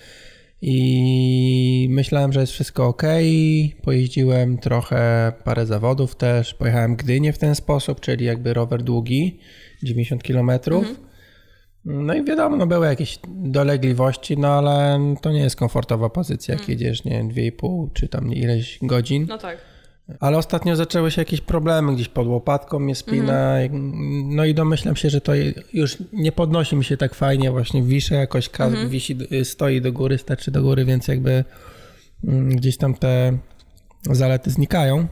[0.61, 3.03] i myślałem, że jest wszystko ok.
[3.83, 6.53] Pojeździłem trochę, parę zawodów też.
[6.53, 9.39] Pojechałem Gdynię w ten sposób, czyli jakby rower długi,
[9.83, 10.49] 90 km.
[10.49, 10.95] Mhm.
[11.85, 16.61] No i wiadomo, no były jakieś dolegliwości, no ale to nie jest komfortowa pozycja, jak
[16.61, 16.79] mhm.
[16.79, 19.25] jedziesz, nie wiem, 2,5 czy tam ileś godzin.
[19.29, 19.57] No tak.
[20.19, 23.59] Ale ostatnio zaczęły się jakieś problemy, gdzieś pod łopatką mnie spina.
[23.59, 24.35] Mhm.
[24.35, 25.33] No i domyślam się, że to
[25.73, 28.89] już nie podnosi mi się tak fajnie, właśnie wiszę jakoś, mhm.
[28.89, 31.43] wisi, stoi do góry, starczy do góry, więc jakby
[32.23, 33.37] mm, gdzieś tam te
[34.11, 35.07] zalety znikają.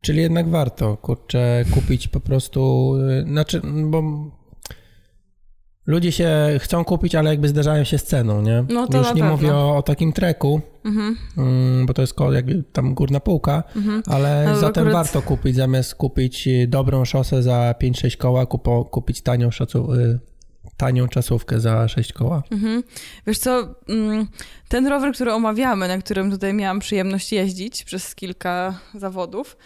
[0.00, 4.02] czyli jednak warto, kurczę, kupić po prostu, y, znaczy, bo
[5.86, 8.64] ludzie się chcą kupić, ale jakby zdarzają się z ceną, nie?
[8.68, 9.30] No to Już nie pewno.
[9.30, 11.16] mówię o, o, takim treku, mhm.
[11.38, 14.02] Mm, bo to jest jakby tam górna półka, mhm.
[14.06, 15.06] ale no, zatem akurat...
[15.06, 20.18] warto kupić, zamiast kupić dobrą szosę za 5-6 koła, kupo, kupić tanią szacu, y,
[20.76, 22.42] tanią czasówkę za 6 koła.
[22.50, 22.82] Mhm.
[23.26, 24.26] Wiesz co, mm,
[24.68, 29.56] ten rower, który omawiamy, na którym tutaj miałam przyjemność jeździć przez kilka zawodów,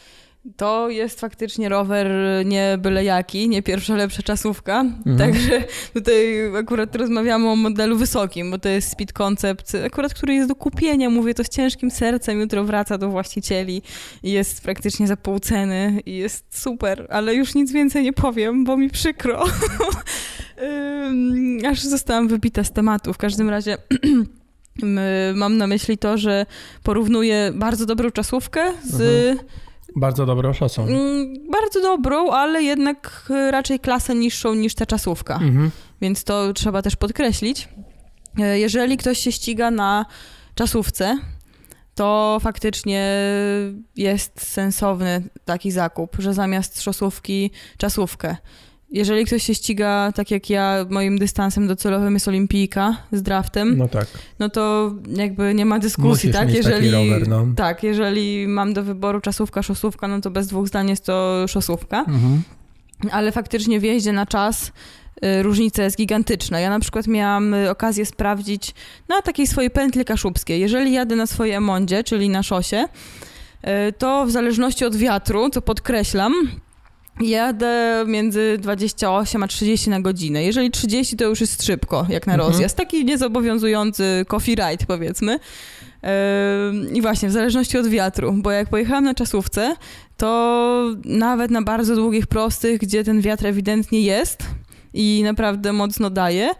[0.56, 2.10] to jest faktycznie rower
[2.44, 4.80] nie byle jaki, nie pierwsza lepsza czasówka.
[4.80, 5.18] Mhm.
[5.18, 5.64] Także
[5.94, 10.54] tutaj akurat rozmawiamy o modelu wysokim, bo to jest Speed Concept, akurat który jest do
[10.54, 13.82] kupienia, mówię to z ciężkim sercem, jutro wraca do właścicieli
[14.22, 18.64] i jest praktycznie za pół ceny i jest super, ale już nic więcej nie powiem,
[18.64, 19.44] bo mi przykro.
[21.70, 23.12] Aż zostałam wybita z tematu.
[23.12, 23.76] W każdym razie
[25.34, 26.46] mam na myśli to, że
[26.82, 29.48] porównuję bardzo dobrą czasówkę z mhm
[29.96, 30.82] bardzo dobrą szosą.
[30.82, 35.34] Mm, bardzo dobrą, ale jednak raczej klasę niższą niż ta czasówka.
[35.34, 35.70] Mhm.
[36.00, 37.68] Więc to trzeba też podkreślić.
[38.38, 40.06] E, jeżeli ktoś się ściga na
[40.54, 41.18] czasówce,
[41.94, 43.12] to faktycznie
[43.96, 48.36] jest sensowny taki zakup, że zamiast szosówki czasówkę
[48.94, 53.88] jeżeli ktoś się ściga, tak jak ja, moim dystansem docelowym jest olimpijka z draftem, no,
[53.88, 54.06] tak.
[54.38, 56.54] no to jakby nie ma dyskusji, Musisz tak?
[56.54, 57.46] jeżeli, rower, no.
[57.56, 61.98] Tak, jeżeli mam do wyboru czasówka, szosówka, no to bez dwóch zdań jest to szosówka.
[61.98, 62.42] Mhm.
[63.10, 64.72] Ale faktycznie w jeździe na czas
[65.24, 66.60] y, różnica jest gigantyczna.
[66.60, 68.74] Ja na przykład miałam y, okazję sprawdzić
[69.08, 70.60] na takiej swojej pętli kaszubskiej.
[70.60, 72.84] Jeżeli jadę na swojej emondzie, czyli na szosie,
[73.88, 76.34] y, to w zależności od wiatru, co podkreślam,
[77.20, 80.44] Jadę między 28 a 30 na godzinę.
[80.44, 82.50] Jeżeli 30 to już jest szybko, jak na mhm.
[82.50, 82.76] rozjazd.
[82.76, 85.38] Taki niezobowiązujący coffee ride powiedzmy.
[86.92, 89.76] I właśnie, w zależności od wiatru, bo jak pojechałam na czasówce,
[90.16, 94.42] to nawet na bardzo długich, prostych, gdzie ten wiatr ewidentnie jest
[94.94, 96.50] i naprawdę mocno daje,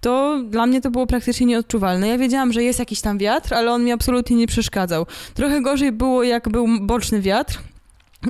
[0.00, 2.08] to dla mnie to było praktycznie nieodczuwalne.
[2.08, 5.06] Ja wiedziałam, że jest jakiś tam wiatr, ale on mi absolutnie nie przeszkadzał.
[5.34, 7.58] Trochę gorzej było, jak był boczny wiatr,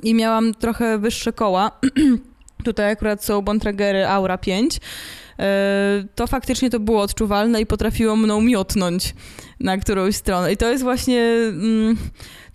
[0.03, 1.71] i miałam trochę wyższe koła.
[2.65, 4.81] Tutaj akurat są Bontragery Aura 5
[5.39, 9.15] e, to faktycznie to było odczuwalne i potrafiło mną miotnąć
[9.61, 10.53] na którąś stronę.
[10.53, 11.97] I to jest właśnie mm,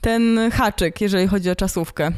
[0.02, 2.12] ten haczyk, jeżeli chodzi o czasówkę.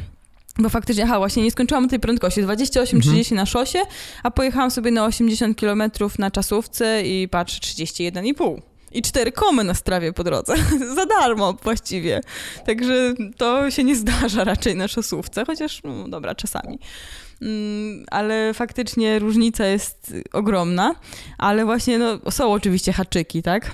[0.58, 2.42] Bo faktycznie, aha, właśnie nie skończyłam tej prędkości.
[2.42, 3.24] 28-30 mhm.
[3.30, 3.78] na szosie,
[4.22, 5.82] a pojechałam sobie na 80 km
[6.18, 10.54] na czasówce i patrzę 31,5 i cztery komy na strawie po drodze.
[10.96, 12.20] Za darmo właściwie.
[12.66, 16.78] Także to się nie zdarza raczej na szosówce, chociaż no dobra, czasami.
[17.42, 20.94] Mm, ale faktycznie różnica jest ogromna,
[21.38, 23.70] ale właśnie no, są oczywiście haczyki, tak?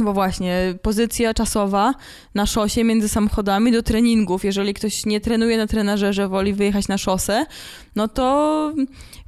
[0.00, 1.94] Bo właśnie pozycja czasowa
[2.34, 6.98] na szosie między samochodami do treningów, jeżeli ktoś nie trenuje na trenażerze, woli wyjechać na
[6.98, 7.46] szosę,
[7.96, 8.72] no to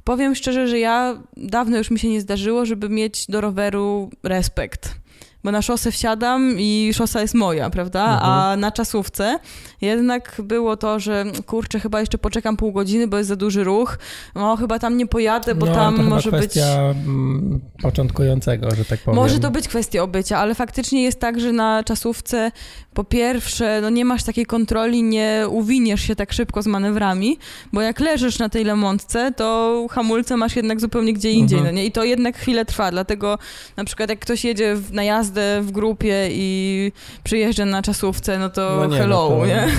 [0.03, 4.95] powiem szczerze, że ja dawno już mi się nie zdarzyło, żeby mieć do roweru respekt
[5.43, 8.03] bo na szosę wsiadam i szosa jest moja, prawda?
[8.03, 8.31] Mhm.
[8.31, 9.39] A na czasówce
[9.81, 13.97] jednak było to, że kurczę, chyba jeszcze poczekam pół godziny, bo jest za duży ruch.
[14.35, 16.57] No chyba tam nie pojadę, bo no, tam to może być...
[16.57, 19.15] Mm, początkującego, że tak powiem.
[19.15, 22.51] Może to być kwestia obycia, ale faktycznie jest tak, że na czasówce
[22.93, 27.37] po pierwsze, no nie masz takiej kontroli, nie uwiniesz się tak szybko z manewrami,
[27.73, 31.75] bo jak leżysz na tej lemontce, to hamulce masz jednak zupełnie gdzie indziej, mhm.
[31.75, 31.85] no nie?
[31.85, 33.37] I to jednak chwilę trwa, dlatego
[33.77, 35.30] na przykład jak ktoś jedzie na jazdę
[35.61, 36.91] w grupie i
[37.23, 39.45] przyjeżdża na czasówce, no to no nie, hello, no to...
[39.45, 39.67] nie?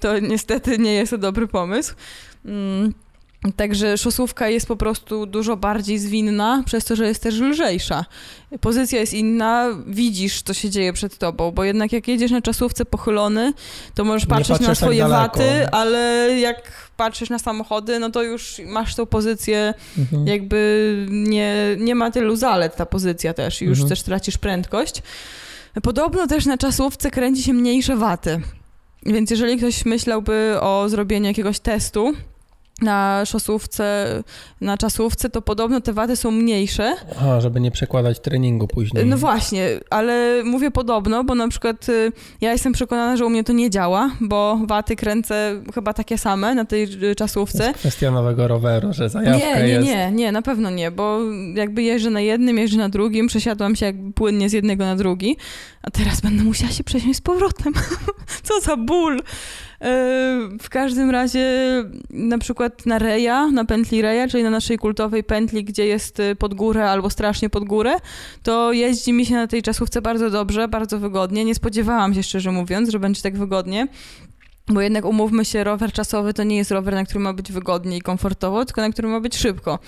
[0.00, 1.94] To niestety nie jest to dobry pomysł.
[2.44, 2.92] Mm.
[3.56, 8.04] Także szosówka jest po prostu dużo bardziej zwinna, przez to, że jest też lżejsza.
[8.60, 12.84] Pozycja jest inna, widzisz, co się dzieje przed tobą, bo jednak jak jedziesz na czasówce
[12.84, 13.52] pochylony,
[13.94, 18.22] to możesz patrzeć na tak swoje tak waty, ale jak patrzysz na samochody, no to
[18.22, 20.26] już masz tą pozycję, mhm.
[20.26, 23.88] jakby nie, nie ma tylu zalet ta pozycja też, już mhm.
[23.88, 25.02] też tracisz prędkość.
[25.82, 28.40] Podobno też na czasówce kręci się mniejsze waty.
[29.06, 32.14] Więc jeżeli ktoś myślałby o zrobieniu jakiegoś testu,
[32.82, 34.06] na szosówce,
[34.60, 36.94] na czasówce, to podobno te wady są mniejsze.
[37.16, 39.06] Aha, żeby nie przekładać treningu później.
[39.06, 43.44] No właśnie, ale mówię podobno, bo na przykład y, ja jestem przekonana, że u mnie
[43.44, 47.58] to nie działa, bo waty kręcę chyba takie same na tej y, czasówce.
[47.58, 49.86] To jest kwestia nowego roweru, że zajawka nie, nie, jest...
[49.86, 51.18] Nie, nie, na pewno nie, bo
[51.54, 55.36] jakby jeżdżę na jednym, jeżdżę na drugim, przesiadłam się jak płynnie z jednego na drugi,
[55.82, 57.72] a teraz będę musiała się przesiąść z powrotem.
[58.46, 59.22] Co za ból!
[59.80, 61.44] E, w każdym razie
[62.10, 66.36] na przykład na Reja, na pętli Reja, czyli na naszej kultowej pętli, gdzie jest y,
[66.36, 67.96] pod górę albo strasznie pod górę,
[68.42, 71.44] to jeździ mi się na tej czasówce bardzo dobrze, bardzo wygodnie.
[71.44, 73.88] Nie spodziewałam się szczerze mówiąc, że będzie tak wygodnie.
[74.68, 77.96] Bo jednak umówmy się, rower czasowy to nie jest rower, na którym ma być wygodnie
[77.96, 79.78] i komfortowo, tylko na którym ma być szybko.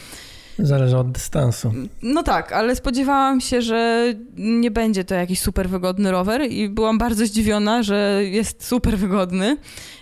[0.59, 1.73] Zależy od dystansu.
[2.03, 6.99] No tak, ale spodziewałam się, że nie będzie to jakiś super wygodny rower i byłam
[6.99, 9.57] bardzo zdziwiona, że jest super wygodny.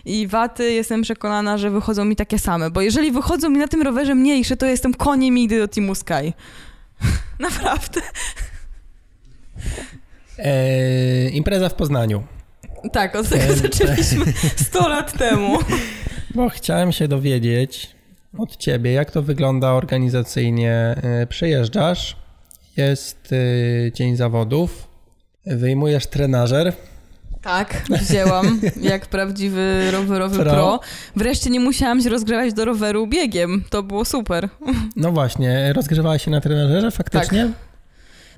[0.05, 3.83] I waty jestem przekonana, że wychodzą mi takie same, bo jeżeli wychodzą mi na tym
[3.83, 6.33] rowerze mniejsze, to jestem koniem i idę do Teamu Sky.
[7.39, 8.01] Naprawdę.
[10.39, 12.23] Eee, impreza w Poznaniu.
[12.93, 14.25] Tak, od tego eee, zaczęliśmy
[14.57, 15.59] 100 lat temu.
[16.35, 17.96] Bo chciałem się dowiedzieć,
[18.39, 18.93] od ciebie.
[18.93, 20.73] Jak to wygląda organizacyjnie?
[20.73, 22.17] E, Przejeżdżasz,
[22.77, 24.89] jest e, dzień zawodów,
[25.47, 26.73] wyjmujesz trenażer.
[27.43, 28.61] Tak, wzięłam
[28.91, 30.51] jak prawdziwy rowerowy pro.
[30.53, 30.81] pro.
[31.17, 33.65] Wreszcie nie musiałam się rozgrzewać do roweru biegiem.
[33.71, 34.49] To było super.
[34.97, 37.45] No właśnie, rozgrzewałaś się na trenażerze faktycznie?
[37.45, 37.53] Tak.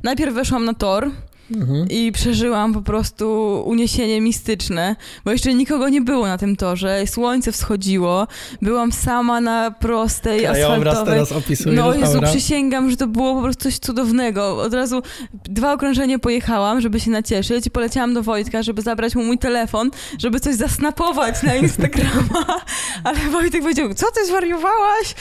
[0.02, 1.10] Najpierw weszłam na tor,
[1.56, 1.86] Mhm.
[1.90, 3.28] I przeżyłam po prostu
[3.66, 8.26] uniesienie mistyczne, bo jeszcze nikogo nie było na tym torze, słońce wschodziło,
[8.62, 11.14] byłam sama na prostej, Krajobraz asfaltowej.
[11.14, 12.28] teraz opisujesz, No Jezu, dobra.
[12.30, 14.62] przysięgam, że to było po prostu coś cudownego.
[14.62, 15.02] Od razu
[15.44, 19.90] dwa okrążenia pojechałam, żeby się nacieszyć i poleciałam do Wojtka, żeby zabrać mu mój telefon,
[20.18, 22.44] żeby coś zasnapować na Instagrama,
[23.04, 25.14] ale Wojtek powiedział, co ty zwariowałaś?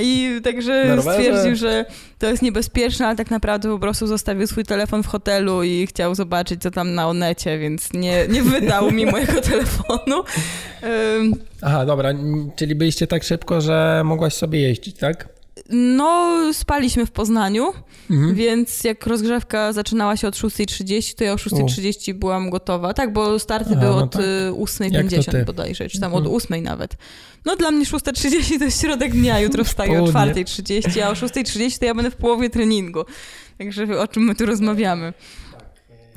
[0.00, 1.84] I także stwierdził, że
[2.18, 6.14] to jest niebezpieczne, ale tak naprawdę po prostu zostawił swój telefon w hotelu i chciał
[6.14, 10.24] zobaczyć, co tam na Onecie, więc nie, nie wydał mi mojego telefonu.
[11.62, 12.10] Aha, dobra,
[12.56, 15.28] czyli byliście tak szybko, że mogłaś sobie jeździć, tak?
[15.70, 17.72] No, spaliśmy w Poznaniu,
[18.10, 18.34] mhm.
[18.34, 22.94] więc jak rozgrzewka zaczynała się od 6.30, to ja o 6.30 byłam gotowa.
[22.94, 24.22] Tak, bo starty były no od tak.
[24.22, 26.34] 8.50 y, bodajże, czy tam mhm.
[26.34, 26.96] od 8.00 nawet.
[27.44, 31.78] No dla mnie 6.30 to jest środek dnia, jutro wstaję o 4.30, a o 6.30
[31.78, 33.04] to ja będę w połowie treningu.
[33.58, 35.12] Także o czym my tu rozmawiamy.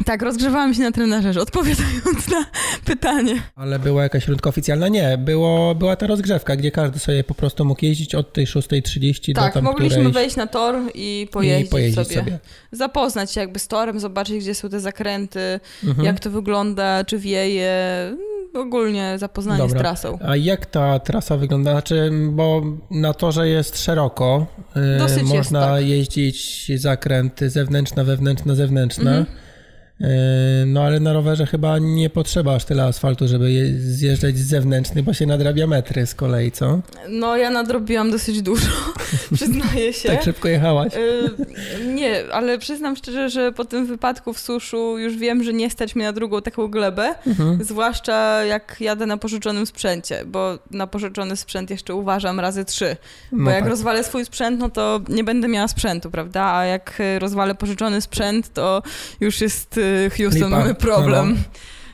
[0.05, 2.45] Tak, rozgrzewałam się na trenerze, odpowiadając na
[2.85, 3.41] pytanie.
[3.55, 4.87] Ale była jakaś rundka oficjalna?
[4.87, 9.33] Nie, było, była ta rozgrzewka, gdzie każdy sobie po prostu mógł jeździć od tej 6.30
[9.33, 10.13] tak, do tam mogliśmy którejś...
[10.13, 12.15] wejść na tor i pojeździć, i pojeździć sobie.
[12.15, 12.39] sobie.
[12.71, 16.05] Zapoznać się jakby z torem, zobaczyć, gdzie są te zakręty, mhm.
[16.05, 17.71] jak to wygląda, czy wieje,
[18.53, 19.79] ogólnie zapoznanie Dobra.
[19.79, 20.19] z trasą.
[20.21, 21.71] A jak ta trasa wygląda?
[21.71, 24.45] Znaczy, bo na torze jest szeroko.
[24.95, 25.89] Y, Dosyć Można jest, tak.
[25.89, 29.17] jeździć zakręty zewnętrzne, wewnętrzne, zewnętrzne.
[29.17, 29.46] Mhm.
[30.01, 35.03] E, no ale na rowerze chyba nie potrzeba aż tyle asfaltu, żeby zjeżdżać z zewnętrzny,
[35.03, 36.79] bo się nadrabia metry z kolei, co?
[37.09, 38.67] No ja nadrobiłam dosyć dużo,
[39.35, 40.09] przyznaję się.
[40.09, 40.93] tak szybko jechałaś?
[40.93, 45.69] E, nie, ale przyznam szczerze, że po tym wypadku w suszu już wiem, że nie
[45.69, 47.63] stać mnie na drugą taką glebę, mhm.
[47.63, 52.97] zwłaszcza jak jadę na pożyczonym sprzęcie, bo na pożyczony sprzęt jeszcze uważam razy trzy,
[53.31, 53.69] bo no jak tak.
[53.69, 56.53] rozwalę swój sprzęt, no to nie będę miała sprzętu, prawda?
[56.53, 58.83] A jak rozwalę pożyczony sprzęt, to
[59.19, 59.79] już jest
[60.17, 61.37] Houston, mamy problem.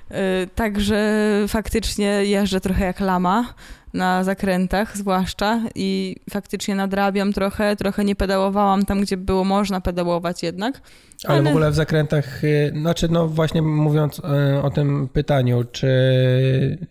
[0.10, 0.18] No.
[0.18, 3.54] Y, także faktycznie jeżdżę trochę jak lama,
[3.94, 10.44] na zakrętach zwłaszcza i faktycznie nadrabiam trochę, trochę nie pedałowałam tam, gdzie było można pedałować
[10.44, 10.82] jednak.
[11.24, 15.64] Ale, ale w ogóle w zakrętach, y, znaczy no właśnie mówiąc y, o tym pytaniu,
[15.72, 15.88] czy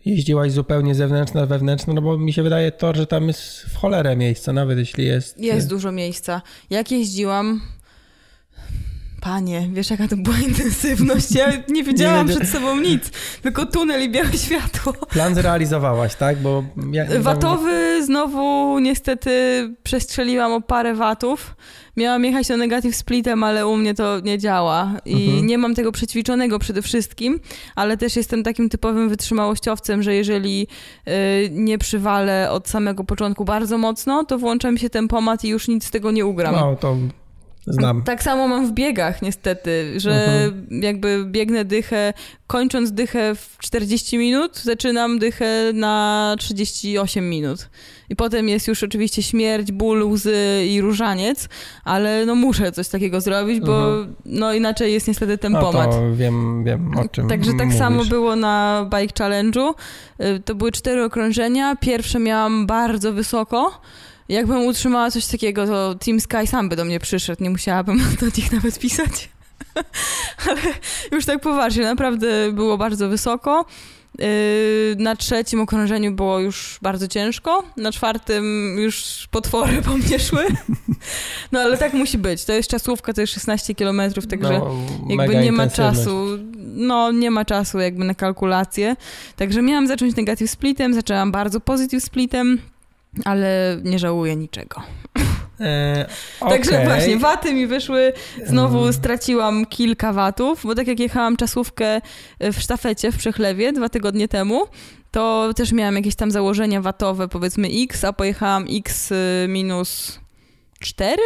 [0.04, 3.76] jeździłaś zupełnie zewnętrzne na wewnętrzne, no bo mi się wydaje to, że tam jest w
[3.76, 5.38] cholerę miejsca, nawet jeśli jest...
[5.38, 6.42] Jest dużo miejsca.
[6.70, 7.60] Jak jeździłam,
[9.22, 11.32] Panie, wiesz jaka to była intensywność?
[11.34, 13.10] Ja nie widziałam nie, przed sobą nic,
[13.42, 14.92] tylko tunel i białe światło.
[14.92, 16.38] Plan zrealizowałaś, tak?
[16.38, 19.30] Bo ja, Watowy znowu niestety
[19.82, 21.54] przestrzeliłam o parę watów.
[21.96, 25.46] Miałam jechać do negatyw splitem, ale u mnie to nie działa i mhm.
[25.46, 27.40] nie mam tego przećwiczonego przede wszystkim,
[27.74, 30.66] ale też jestem takim typowym wytrzymałościowcem, że jeżeli
[31.08, 31.12] y,
[31.50, 35.90] nie przywalę od samego początku bardzo mocno, to włączam się tempomat i już nic z
[35.90, 36.54] tego nie ugram.
[36.54, 36.96] No, to
[37.66, 38.02] Znam.
[38.02, 40.82] Tak samo mam w biegach niestety, że mhm.
[40.82, 42.12] jakby biegnę dychę,
[42.46, 47.68] kończąc dychę w 40 minut, zaczynam dychę na 38 minut.
[48.08, 51.48] I potem jest już oczywiście śmierć, ból, łzy i różaniec,
[51.84, 54.14] ale no muszę coś takiego zrobić, bo mhm.
[54.24, 55.90] no inaczej jest niestety tempomat.
[55.90, 57.78] No to wiem, wiem o czym Także tak mówisz.
[57.78, 59.74] samo było na Bike Challenge'u.
[60.20, 61.76] Y, to były cztery okrążenia.
[61.76, 63.80] Pierwsze miałam bardzo wysoko,
[64.32, 68.26] Jakbym utrzymała coś takiego, to Team Sky sam by do mnie przyszedł, nie musiałabym do
[68.26, 69.28] nich nawet pisać.
[70.48, 70.60] Ale
[71.12, 73.64] już tak poważnie, naprawdę było bardzo wysoko.
[74.18, 74.26] Yy,
[74.98, 80.44] na trzecim okrążeniu było już bardzo ciężko, na czwartym już potwory po mnie szły.
[81.52, 82.44] No ale tak musi być.
[82.44, 86.26] To jest czasówka, to jest 16 kilometrów, także no, jakby nie ma czasu.
[86.64, 88.96] No, nie ma czasu jakby na kalkulację.
[89.36, 92.58] Także miałam zacząć negative splitem, zaczęłam bardzo positive splitem
[93.24, 94.82] ale nie żałuję niczego.
[95.60, 96.06] E,
[96.40, 96.52] okay.
[96.58, 98.12] Także właśnie, waty mi wyszły,
[98.46, 98.92] znowu mm.
[98.92, 102.00] straciłam kilka watów, bo tak jak jechałam czasówkę
[102.40, 104.66] w sztafecie w Przechlewie dwa tygodnie temu,
[105.10, 110.20] to też miałam jakieś tam założenia watowe, powiedzmy x, a pojechałam x y, minus
[110.80, 111.16] 4?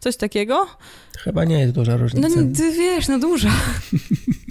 [0.00, 0.66] Coś takiego?
[1.18, 2.28] Chyba nie jest duża różnica.
[2.28, 3.50] No ty wiesz, no duża.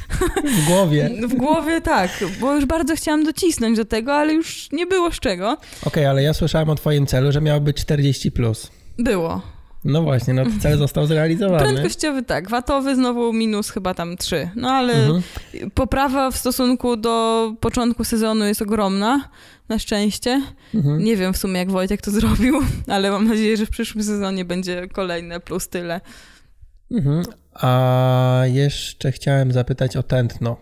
[0.45, 1.09] W głowie.
[1.29, 2.11] W głowie tak,
[2.41, 5.51] bo już bardzo chciałam docisnąć do tego, ale już nie było z czego.
[5.51, 8.31] Okej, okay, ale ja słyszałem o twoim celu, że miało być 40+.
[8.31, 8.71] Plus.
[8.97, 9.41] Było.
[9.85, 11.63] No właśnie, no cel został zrealizowany.
[11.63, 14.49] Prędkościowy tak, watowy znowu minus chyba tam 3.
[14.55, 15.21] No ale mhm.
[15.73, 19.29] poprawa w stosunku do początku sezonu jest ogromna,
[19.69, 20.41] na szczęście.
[20.75, 21.03] Mhm.
[21.03, 24.45] Nie wiem w sumie jak Wojtek to zrobił, ale mam nadzieję, że w przyszłym sezonie
[24.45, 26.01] będzie kolejne plus tyle.
[26.91, 27.23] Mhm.
[27.53, 30.57] A jeszcze chciałem zapytać o tętno.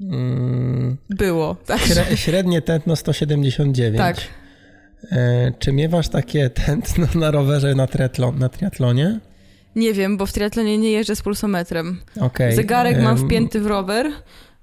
[0.00, 0.96] Mm.
[1.10, 1.56] Było.
[1.66, 1.80] Tak.
[2.14, 3.98] Średnie tętno 179.
[3.98, 4.16] Tak.
[5.12, 9.20] E, czy miewasz takie tętno na rowerze na, triatlon, na triatlonie?
[9.76, 12.00] Nie wiem, bo w triatlonie nie jeżdżę z pulsometrem.
[12.20, 12.54] Okay.
[12.54, 14.10] Zegarek mam wpięty w rower.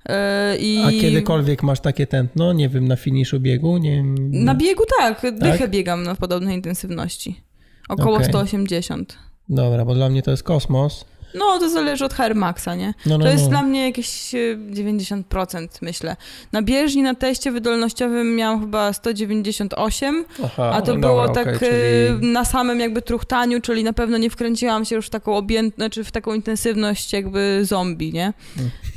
[0.06, 0.84] E, I...
[0.86, 3.78] A kiedykolwiek masz takie tętno, nie wiem, na finiszu biegu?
[3.78, 4.04] Nie...
[4.32, 5.70] Na biegu tak, dychę tak?
[5.70, 7.42] biegam na podobnej intensywności.
[7.90, 8.28] Około okay.
[8.28, 9.18] 180.
[9.50, 11.06] Dobra, bo dla mnie to jest kosmos.
[11.36, 12.94] No, to zależy od HR Maxa, nie?
[13.06, 13.50] No, no, to jest no.
[13.50, 14.36] dla mnie jakieś
[14.72, 16.16] 90%, e, myślę.
[16.52, 21.60] Na bieżni, na teście wydolnościowym miałam chyba 198, Aha, a to no było tak okay,
[21.60, 22.32] czyli...
[22.32, 26.04] na samym jakby truchtaniu, czyli na pewno nie wkręciłam się już w taką objętność, znaczy
[26.04, 28.34] w taką intensywność jakby zombie, nie?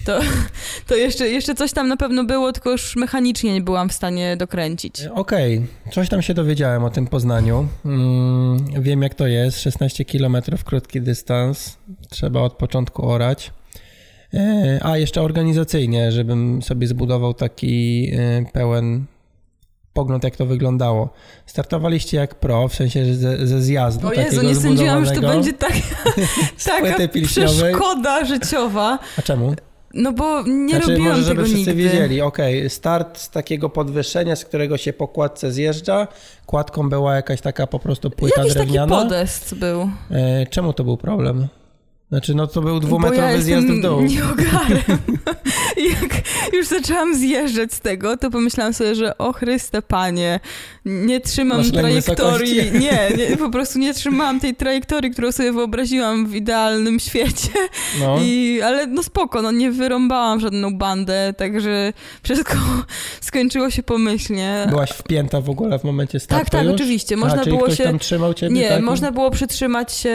[0.04, 0.20] To,
[0.88, 4.36] to jeszcze, jeszcze coś tam na pewno było, tylko już mechanicznie nie byłam w stanie
[4.36, 5.00] dokręcić.
[5.00, 5.92] E, okej, okay.
[5.92, 7.68] coś tam się dowiedziałem o tym Poznaniu.
[7.84, 11.76] Mm, wiem jak to jest, 16 km krótki dystans,
[12.10, 13.52] trzeba od początku orać.
[14.34, 19.04] E, a jeszcze organizacyjnie, żebym sobie zbudował taki e, pełen
[19.92, 21.08] pogląd, jak to wyglądało.
[21.46, 24.08] Startowaliście jak pro, w sensie ze, ze zjazdu.
[24.08, 25.72] O Jezu, nie sądziłam, że to będzie tak,
[26.64, 28.98] taka przeszkoda życiowa.
[29.18, 29.54] A czemu?
[29.94, 31.74] No bo nie znaczy, robiłam może, żeby wszyscy nigdy.
[31.74, 36.08] wiedzieli, okej, okay, start z takiego podwyższenia, z którego się po kładce zjeżdża,
[36.46, 38.96] kładką była jakaś taka po prostu płyta Jakiś drewniana.
[38.96, 39.90] taki podest był.
[40.10, 41.48] E, czemu to był problem?
[42.08, 44.00] Znaczy, no to był dwumetrowy ja zjazd w dół.
[44.14, 44.98] Nieogarem.
[46.02, 46.22] Jak
[46.52, 50.40] już zaczęłam zjeżdżać z tego, to pomyślałam sobie, że o Chryste Panie,
[50.84, 52.72] nie trzymam Masz trajektorii.
[52.84, 57.50] Nie, nie, po prostu nie trzymałam tej trajektorii, którą sobie wyobraziłam w idealnym świecie.
[58.00, 58.18] No.
[58.22, 62.54] I, ale no spoko, no nie wyrąbałam żadną bandę, także wszystko
[63.20, 64.66] skończyło się pomyślnie.
[64.68, 66.74] Byłaś wpięta w ogóle w momencie startu Tak, tak, już?
[66.74, 67.16] oczywiście.
[67.16, 67.84] Można A, było się...
[67.84, 68.54] tam trzymał ciebie?
[68.54, 70.14] Nie, można było przytrzymać się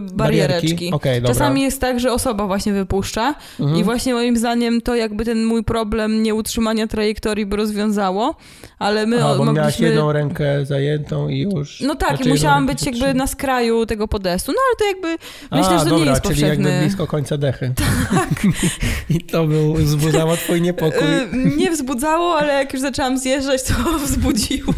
[0.00, 0.92] bariereczki.
[0.92, 3.80] Okay, Czasami jest tak, że osoba właśnie wypuszcza mhm.
[3.80, 8.34] i właśnie moim zdaniem to jakby ten mój problem nieutrzymania trajektorii by rozwiązało,
[8.78, 9.52] ale my A, bo mogliśmy...
[9.54, 11.80] miałaś jedną rękę zajętą i już...
[11.80, 15.24] No tak, znaczy i musiałam być jakby na skraju tego podestu, no ale to jakby
[15.50, 16.70] A, myślę, że to dobra, nie jest czyli powszechny.
[16.70, 17.72] jakby blisko końca dechy.
[18.14, 18.42] Tak.
[19.16, 21.00] I to był, wzbudzało twój niepokój.
[21.08, 23.74] Y, Nie wzbudzało, ale jak już zaczęłam zjeżdżać, to
[24.06, 24.74] wzbudziło.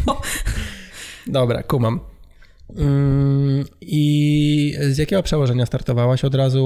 [1.27, 2.01] Dobra, kumam.
[3.81, 6.25] I z jakiego przełożenia startowałaś?
[6.25, 6.65] Od razu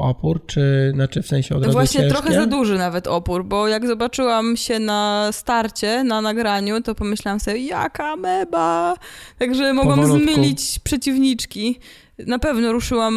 [0.00, 2.14] opór, czy znaczy w sensie od razu Właśnie ciężkie?
[2.20, 7.40] trochę za duży nawet opór, bo jak zobaczyłam się na starcie, na nagraniu, to pomyślałam
[7.40, 8.94] sobie, jaka meba!
[9.38, 10.32] Także mogłam Powolutku.
[10.32, 11.78] zmylić przeciwniczki.
[12.26, 13.14] Na pewno ruszyłam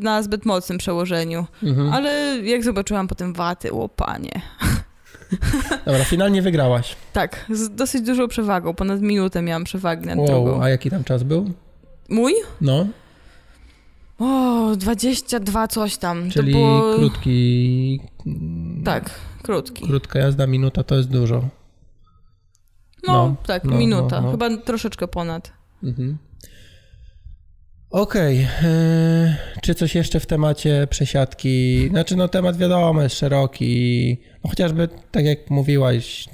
[0.00, 1.92] na zbyt mocnym przełożeniu, Mhm.
[1.92, 4.40] ale jak zobaczyłam potem waty, łopanie.
[5.86, 6.96] Dobra, finalnie wygrałaś.
[7.12, 10.42] Tak, z dosyć dużą przewagą, ponad minutę miałam przewagi nad drugą.
[10.50, 11.50] Wow, a jaki tam czas był?
[12.08, 12.34] Mój?
[12.60, 12.86] No,
[14.18, 16.30] O, 22 coś tam.
[16.30, 16.94] czyli było...
[16.96, 18.00] krótki...
[18.84, 19.10] Tak,
[19.42, 19.86] krótki.
[19.86, 21.40] Krótka jazda, minuta to jest dużo.
[23.06, 24.16] No, No, tak, no, minuta.
[24.20, 24.30] no, no.
[24.30, 25.52] Chyba troszeczkę ponad.
[25.82, 26.18] Mhm.
[27.90, 31.88] Okej, e, czy coś jeszcze w temacie przesiadki?
[31.88, 34.16] Znaczy, no temat wiadomo, jest szeroki.
[34.44, 36.28] No, chociażby tak jak mówiłaś,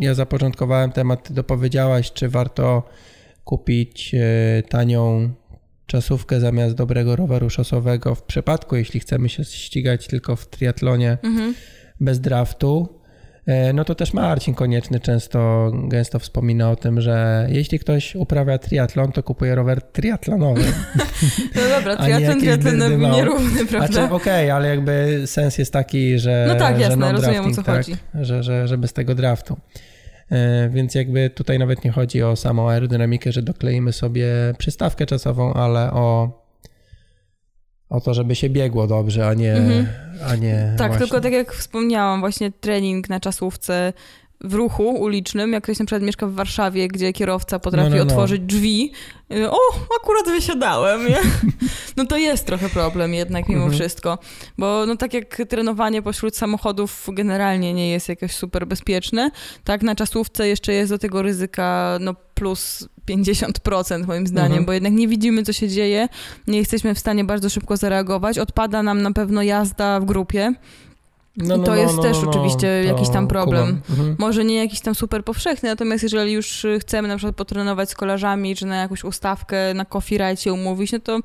[0.00, 2.82] ja zapoczątkowałem temat, ty dopowiedziałaś, czy warto
[3.44, 5.32] kupić e, tanią
[5.86, 11.54] czasówkę zamiast dobrego roweru szosowego w przypadku, jeśli chcemy się ścigać tylko w triatlonie Mhm.
[12.00, 13.01] bez draftu.
[13.46, 18.58] E, No to też Marcin Konieczny często, gęsto wspomina o tym, że jeśli ktoś uprawia
[18.58, 20.62] triatlon, to kupuje rower triatlonowy.
[21.54, 23.14] No dobra, triatlon dyndymało.
[23.16, 23.92] nierówny, prawda?
[23.92, 27.62] Znaczy okej, ale jakby sens jest taki, że No tak, że jasne, rozumiem, o co
[27.62, 27.96] tak, chodzi.
[28.14, 29.56] Że, że, że bez tego draftu.
[30.30, 34.26] E, Więc jakby tutaj nawet nie chodzi o samą aerodynamikę, że dokleimy sobie
[34.58, 36.41] przystawkę czasową, ale o,
[37.92, 39.52] o to, żeby się biegło dobrze, a nie...
[39.54, 39.86] Mhm.
[40.28, 41.06] A nie Tak, właśnie.
[41.06, 43.92] tylko tak jak wspomniałam, właśnie trening na czasówce
[44.44, 48.04] w ruchu ulicznym, jak ktoś na przykład mieszka w Warszawie, gdzie kierowca potrafi No, no,
[48.04, 48.10] no.
[48.10, 48.92] otworzyć drzwi,
[49.32, 49.56] y, o,
[50.00, 51.18] akurat wysiadałem, nie?
[51.96, 53.80] No to jest trochę problem jednak mimo Mhm.
[53.80, 54.18] wszystko,
[54.58, 59.30] bo no tak jak trenowanie pośród samochodów generalnie nie jest jakoś super bezpieczne,
[59.64, 64.64] tak na czasówce jeszcze jest do tego ryzyka no plus 50% moim zdaniem, Mhm.
[64.64, 66.08] bo jednak nie widzimy, co się dzieje,
[66.46, 70.54] nie jesteśmy w stanie bardzo szybko zareagować, odpada nam na pewno jazda w grupie,
[71.36, 73.80] No, I to jest też oczywiście jakiś tam problem.
[73.90, 74.16] Mhm.
[74.18, 77.94] może nie jakiś tam super powszechny, natomiast jeżeli już y, chcemy na przykład potrenować z
[77.94, 81.18] kolarzami, czy na jakąś ustawkę, na coffee ride umówić, no to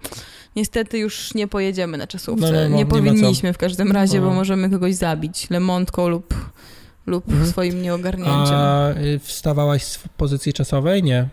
[0.56, 2.46] niestety już nie pojedziemy na czasówce.
[2.46, 4.34] No, no, no, nie nie powinniśmy w każdym razie, bo No.
[4.34, 6.34] możemy kogoś zabić lemontką lub,
[7.06, 7.48] lub Mhm.
[7.50, 8.34] swoim nieogarnięciem.
[8.56, 11.04] A y, wstawałaś z pozycji czasowej?
[11.04, 11.28] Nie.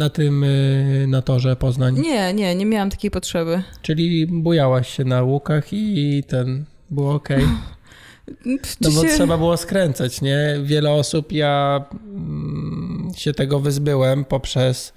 [0.00, 1.98] Na tym, y, na torze Poznań.
[2.00, 3.62] Nie, nie, nie miałam takiej potrzeby.
[3.82, 7.28] Czyli bujałaś się na łukach i ten, było ok.
[8.80, 10.38] No bo się- trzeba było skręcać, nie?
[10.62, 11.84] Wiele osób, ja
[12.14, 14.92] mm, się tego wyzbyłem poprzez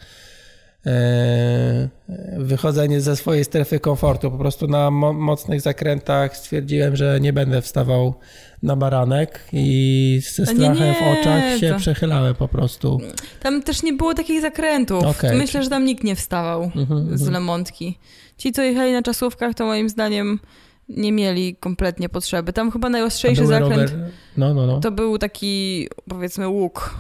[2.37, 4.31] wychodzenie ze swojej strefy komfortu.
[4.31, 8.13] Po prostu na mo- mocnych zakrętach stwierdziłem, że nie będę wstawał
[8.63, 12.99] na baranek i ze A nie, strachem w nie, oczach się to- przechylałem po prostu.
[13.39, 15.03] Tam też nie było takich zakrętów.
[15.03, 15.37] Okej.
[15.37, 17.33] Myślę, że tam nikt nie wstawał Mhm, z mhm.
[17.33, 17.97] Lemontki.
[18.37, 20.39] Ci, co jechali na czasówkach, to moim zdaniem
[20.89, 22.53] nie mieli kompletnie potrzeby.
[22.53, 24.79] Tam chyba najostrzejszy zakręt rower- No, no, no.
[24.79, 26.95] to był taki, powiedzmy, łuk.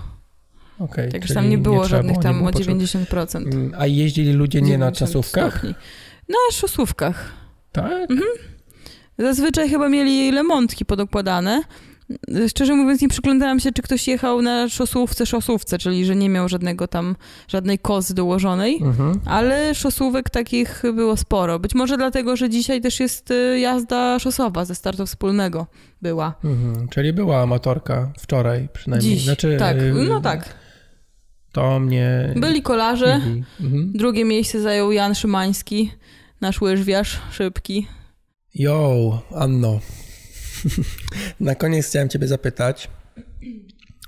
[0.79, 2.79] Okej, Także tam nie było trzeba żadnych było, nie tam było o potrzeby.
[2.79, 3.37] 90%.
[3.37, 5.53] Mm, A jeździli ludzie nie na 90 czasówkach?
[5.53, 5.75] stopni.
[6.29, 7.31] Na szosówkach.
[7.71, 8.09] Tak?
[9.17, 11.61] Zazwyczaj chyba mieli lemontki podokładane.
[12.47, 16.49] Szczerze mówiąc, nie przyglądałam się, czy ktoś jechał na szosówce, szosówce, czyli że nie miał
[16.49, 17.15] żadnego tam,
[17.47, 18.79] żadnej kozy dołożonej.
[18.81, 19.19] Mhm.
[19.25, 21.59] Ale szosówek takich było sporo.
[21.59, 25.67] Być może dlatego, że dzisiaj też jest y, jazda szosowa ze startu wspólnego
[26.01, 26.33] była.
[26.43, 26.87] Mhm.
[26.87, 29.13] Czyli była amatorka wczoraj przynajmniej.
[29.13, 29.23] Dziś.
[29.23, 30.62] Znaczy, tak, y, no tak.
[31.53, 32.33] To mnie.
[32.35, 33.13] Byli kolarze.
[33.13, 33.43] Mhm.
[33.61, 33.91] Mhm.
[33.95, 35.91] Drugie miejsce zajął Jan Szymański,
[36.41, 37.87] nasz łyżwiarz szybki.
[38.55, 39.79] Yo, Anno.
[41.39, 42.89] Na koniec chciałem Ciebie zapytać.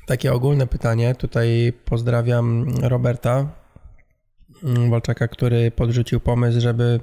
[0.06, 1.16] Takie ogólne pytanie.
[1.16, 3.50] Tutaj pozdrawiam Roberta
[4.90, 7.00] Walczaka, który podrzucił pomysł, żeby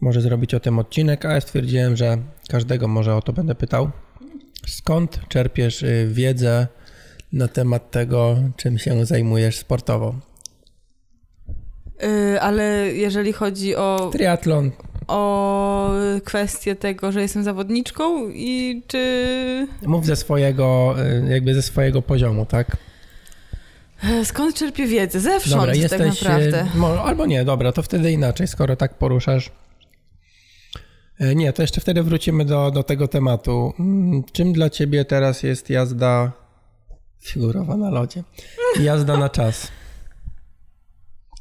[0.00, 2.18] może zrobić o tym odcinek, a ja stwierdziłem, że
[2.48, 3.90] każdego może o to będę pytał.
[4.66, 6.66] Skąd czerpiesz y, wiedzę
[7.32, 10.14] na temat tego, czym się zajmujesz sportowo?
[12.02, 14.70] Yy, ale jeżeli chodzi o, Triatlon.
[15.08, 15.90] o
[16.24, 19.68] kwestię tego, że jestem zawodniczką i czy...
[19.86, 20.94] Mów ze swojego,
[21.26, 22.76] y, jakby ze swojego poziomu, tak?
[24.24, 25.20] Skąd czerpię wiedzę?
[25.20, 26.22] Zewsząd Dobra, tak jesteś.
[26.22, 26.60] naprawdę.
[26.60, 29.50] e, mo- Albo nie, dobra, to wtedy inaczej, skoro tak poruszasz
[31.20, 33.72] E, nie, to jeszcze wtedy wrócimy do, do tego tematu.
[33.80, 36.32] Mm, czym dla ciebie teraz jest jazda
[37.22, 38.24] figurowa na lodzie?
[38.80, 39.68] Jazda na czas.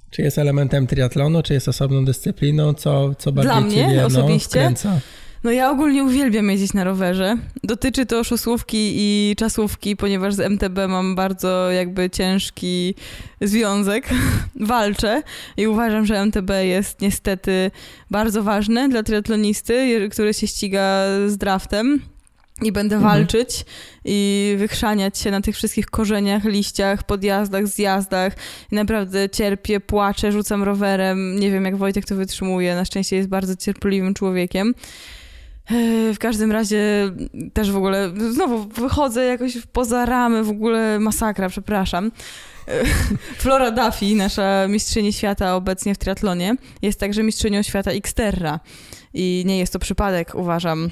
[0.09, 2.73] Czy jest elementem triatlonu, czy jest osobną dyscypliną?
[2.73, 4.49] Co, co bardziej Dla mnie ciebie, no, osobiście?
[4.49, 4.99] wkręca?
[5.43, 7.37] No ja ogólnie uwielbiam jeździć na rowerze.
[7.63, 12.95] Dotyczy to szóstówki i czasówki, ponieważ z MTB mam bardzo jakby ciężki
[13.41, 14.09] związek.
[14.59, 15.21] Walczę
[15.57, 17.71] i uważam, że MTB jest niestety
[18.11, 22.01] bardzo ważne dla triatlonisty, który się ściga z draftem
[22.61, 23.13] i będę Mhm.
[23.13, 23.65] walczyć
[24.05, 28.33] i wychrzaniać się na tych wszystkich korzeniach, liściach, podjazdach, zjazdach.
[28.71, 31.39] I naprawdę cierpię, płaczę, rzucam rowerem.
[31.39, 32.75] Nie wiem, jak Wojtek to wytrzymuje.
[32.75, 34.73] Na szczęście jest bardzo cierpliwym człowiekiem.
[35.71, 37.11] E, W każdym razie
[37.53, 42.11] też w ogóle, znowu wychodzę jakoś poza ramy, w ogóle masakra, przepraszam.
[42.67, 42.83] E,
[43.41, 48.59] Flora Duffy, nasza mistrzyni świata obecnie w triatlonie, jest także mistrzynią świata Xterra.
[49.13, 50.89] I nie jest to przypadek, uważam,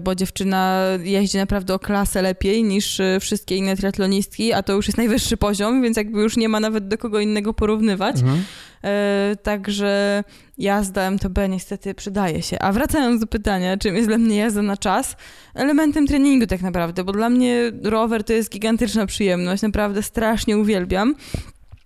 [0.00, 4.86] bo dziewczyna jeździ naprawdę o klasę lepiej niż y, wszystkie inne triatlonistki, a to już
[4.86, 8.16] jest najwyższy poziom, więc jakby już nie ma nawet do kogo innego porównywać.
[8.16, 8.42] Mhm.
[8.84, 10.24] E, Także
[10.58, 12.58] jazda MTB niestety przydaje się.
[12.58, 15.16] A wracając do pytania, czym jest dla mnie jazda na czas,
[15.54, 21.14] elementem treningu tak naprawdę, bo dla mnie rower to jest gigantyczna przyjemność, naprawdę strasznie uwielbiam.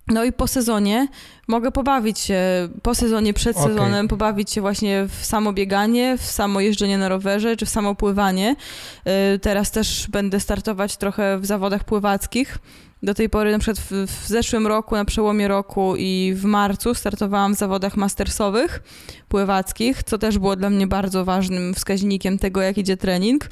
[0.09, 1.09] No i po sezonie
[1.49, 2.39] mogę pobawić się,
[2.83, 3.69] po sezonie, przed Okej.
[3.69, 7.95] sezonem, pobawić się właśnie w samo bieganie, w samo jeżdżenie na rowerze, czy w samo
[7.95, 8.57] pływanie.
[9.35, 12.59] Y, Teraz też będę startować trochę w zawodach pływackich.
[13.03, 16.95] Do tej pory, na przykład w, w zeszłym roku, na przełomie roku i w marcu
[16.95, 18.83] startowałam w zawodach mastersowych
[19.29, 23.49] pływackich, co też było dla mnie bardzo ważnym wskaźnikiem tego, jak idzie trening.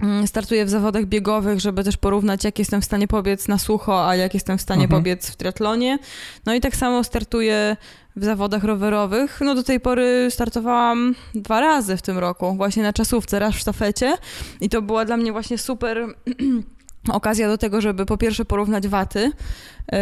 [0.00, 4.08] Mm, Startuję w zawodach biegowych, żeby też porównać, jak jestem w stanie pobiec na sucho,
[4.08, 5.00] a jak jestem w stanie Mhm.
[5.02, 5.98] pobiec w triatlonie.
[6.46, 7.76] No i tak samo startuję
[8.16, 9.38] w zawodach rowerowych.
[9.44, 13.58] No do tej pory startowałam dwa razy w tym roku, właśnie na czasówce, raz w
[13.58, 14.14] sztafecie
[14.60, 15.98] i to była dla mnie właśnie super
[17.12, 19.30] okazja do tego, żeby po pierwsze porównać waty.
[19.92, 19.98] Yy,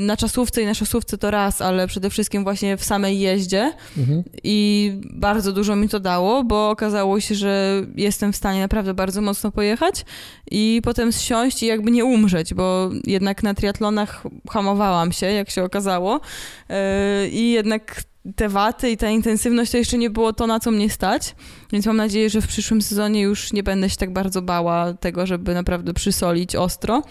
[0.00, 4.22] Na czasówce i na szosówce to raz, ale przede wszystkim właśnie w samej jeździe Mhm.
[4.44, 9.20] i bardzo dużo mi to dało, bo okazało się, że jestem w stanie naprawdę bardzo
[9.22, 10.04] mocno pojechać
[10.50, 15.64] i potem zsiąść i jakby nie umrzeć, bo jednak na triatlonach hamowałam się, jak się
[15.64, 16.20] okazało
[16.68, 18.02] Yy, i jednak
[18.36, 21.34] te waty i ta intensywność to jeszcze nie było to, na co mnie stać,
[21.72, 25.26] więc mam nadzieję, że w przyszłym sezonie już nie będę się tak bardzo bała tego,
[25.26, 27.02] żeby naprawdę przysolić ostro.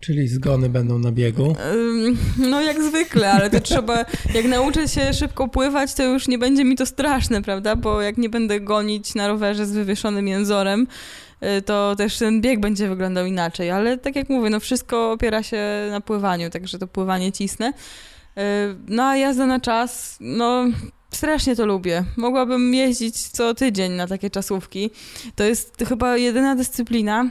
[0.00, 1.56] Czyli zgony będą na biegu.
[2.38, 6.64] No jak zwykle, ale to trzeba, jak nauczę się szybko pływać, to już nie będzie
[6.64, 7.76] mi to straszne, prawda?
[7.76, 10.86] Bo jak nie będę gonić na rowerze z wywieszonym jęzorem,
[11.58, 13.70] y, to też ten bieg będzie wyglądał inaczej.
[13.70, 17.72] Ale tak jak mówię, no wszystko opiera się na pływaniu, także to pływanie cisnę.
[18.38, 20.64] Y, No a jazda na czas, no
[21.10, 22.04] strasznie to lubię.
[22.16, 24.90] Mogłabym jeździć co tydzień na takie czasówki.
[25.34, 27.30] To jest chyba jedyna dyscyplina,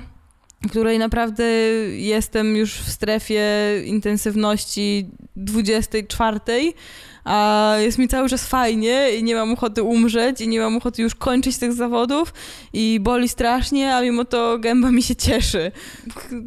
[0.69, 1.43] której naprawdę
[1.89, 3.43] jestem już w strefie
[3.85, 6.39] intensywności 24,
[7.23, 11.01] a jest mi cały czas fajnie i nie mam ochoty umrzeć i nie mam ochoty
[11.01, 12.33] już kończyć tych zawodów
[12.73, 15.71] i boli strasznie, a mimo to gęba mi się cieszy.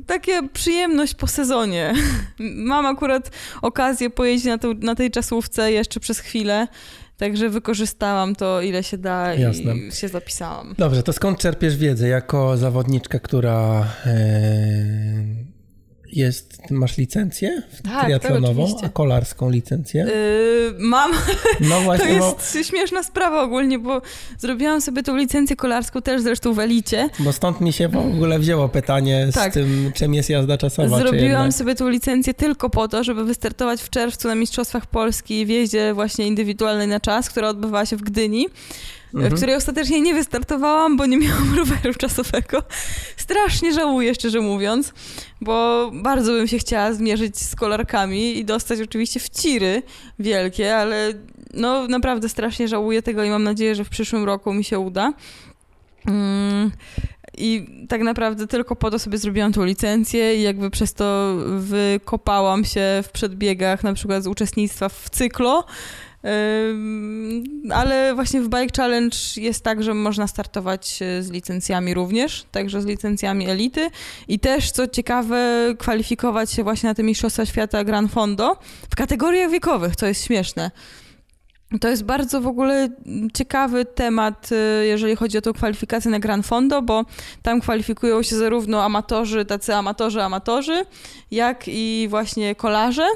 [0.06, 1.94] Takie przyjemność po sezonie.
[2.70, 3.30] Mam akurat
[3.62, 6.68] okazję pojeździć na, tą, na tej czasówce jeszcze przez chwilę,
[7.16, 9.76] także wykorzystałam to ile się da Jasne.
[9.76, 10.74] i się zapisałam.
[10.78, 14.16] Dobrze, to skąd czerpiesz wiedzę jako zawodniczka, która e,
[16.12, 18.86] jest, masz licencję Tak, tak, triatlonową, oczywiście.
[18.86, 20.00] a kolarską licencję?
[20.04, 21.12] Yy, mam
[21.60, 24.02] No To właśnie, bo, jest śmieszna sprawa ogólnie, bo
[24.38, 27.08] zrobiłam sobie tą licencję kolarską też zresztą w Elicie.
[27.18, 29.50] bo stąd mi się w ogóle wzięło pytanie Tak.
[29.50, 30.98] z tym, czym jest jazda czasowa.
[30.98, 35.48] Zrobiłam sobie tą licencję tylko po to, żeby wystartować w czerwcu na Mistrzostwach Polski w
[35.48, 38.46] jeździe właśnie indywidualnej na czas, która odbywała się w Gdyni,
[39.16, 39.32] Mhm.
[39.32, 42.62] w której ostatecznie nie wystartowałam, bo nie miałam roweru czasowego.
[43.16, 44.92] Strasznie żałuję, szczerze mówiąc,
[45.40, 49.82] bo bardzo bym się chciała zmierzyć z kolarkami i dostać oczywiście w ciry
[50.18, 51.12] wielkie, ale
[51.54, 55.12] no naprawdę strasznie żałuję tego i mam nadzieję, że w przyszłym roku mi się uda.
[56.06, 56.70] Mm,
[57.38, 62.64] I tak naprawdę tylko po to sobie zrobiłam tą licencję i jakby przez to wykopałam
[62.64, 65.64] się w przedbiegach, na przykład z uczestnictwa w cyklo.
[67.74, 72.82] Ale właśnie w Bike Challenge jest tak, że można startować e, z licencjami również, także
[72.82, 73.90] z licencjami elity
[74.28, 78.56] i też, co ciekawe, kwalifikować się właśnie na te Mistrzostwa Świata Gran Fondo
[78.90, 80.70] w kategoriach wiekowych, co jest śmieszne.
[81.80, 82.88] To jest bardzo w ogóle
[83.34, 87.04] ciekawy temat, y, jeżeli chodzi o tą kwalifikację na Gran Fondo, bo
[87.42, 90.84] tam kwalifikują się zarówno amatorzy, tacy amatorzy, amatorzy,
[91.30, 93.06] jak i właśnie kolarze.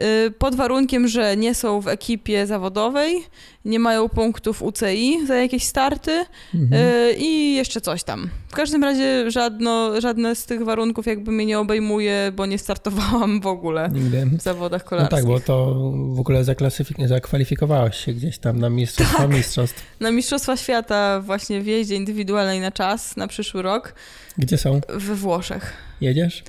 [0.00, 3.22] Y, pod warunkiem, że nie są w ekipie zawodowej,
[3.64, 6.24] nie mają punktów UCI za jakieś starty
[6.54, 6.82] mhm.
[6.82, 8.30] Y, i jeszcze coś tam.
[8.48, 13.40] W każdym razie żadno, żadne z tych warunków jakby mnie nie obejmuje, bo nie startowałam
[13.40, 14.26] w ogóle Nigdy.
[14.38, 15.12] w zawodach kolarskich.
[15.12, 15.74] No tak, bo to
[16.14, 16.44] w ogóle
[17.06, 19.30] zakwalifikowałaś się gdzieś tam na Mistrzostwa tak.
[19.30, 19.82] Mistrzostw.
[20.00, 23.94] Na Mistrzostwa Świata właśnie w jeździe indywidualnej na czas na przyszły rok.
[24.38, 24.80] Gdzie są?
[24.88, 25.72] We Włoszech.
[26.00, 26.44] Jedziesz?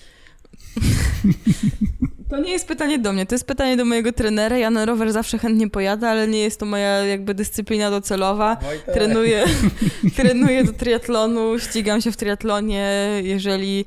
[2.33, 4.57] To nie jest pytanie do mnie, to jest pytanie do mojego trenera.
[4.57, 8.57] Ja na rower zawsze chętnie pojadę, ale nie jest to moja jakby dyscyplina docelowa.
[8.93, 9.45] Trenuję,
[10.15, 12.89] trenuję do triatlonu, ścigam się w triatlonie.
[13.23, 13.85] Jeżeli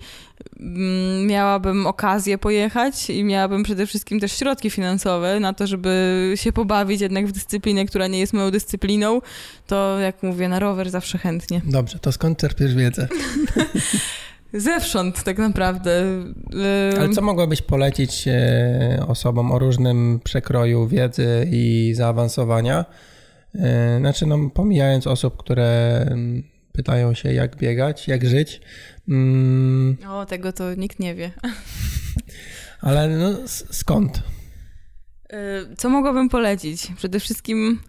[0.61, 6.53] mm, miałabym okazję pojechać i miałabym przede wszystkim też środki finansowe na to, żeby się
[6.53, 9.21] pobawić jednak w dyscyplinę, która nie jest moją dyscypliną,
[9.67, 11.61] to jak mówię, na rower zawsze chętnie.
[11.65, 13.09] Dobrze, to skąd czerpiesz wiedzę?
[14.53, 16.05] zewsząd tak naprawdę.
[16.99, 22.85] Ale co mogłabyś polecić e, osobom o różnym przekroju wiedzy i zaawansowania?
[23.55, 26.43] E, znaczy, no, pomijając osób, które mm,
[26.73, 28.61] pytają się, jak biegać, jak żyć.
[29.09, 31.31] Mm, o, tego to nikt nie wie.
[32.81, 33.33] Ale no,
[33.71, 34.23] skąd?
[35.31, 36.93] E, co mogłabym polecić?
[36.97, 37.81] Przede wszystkim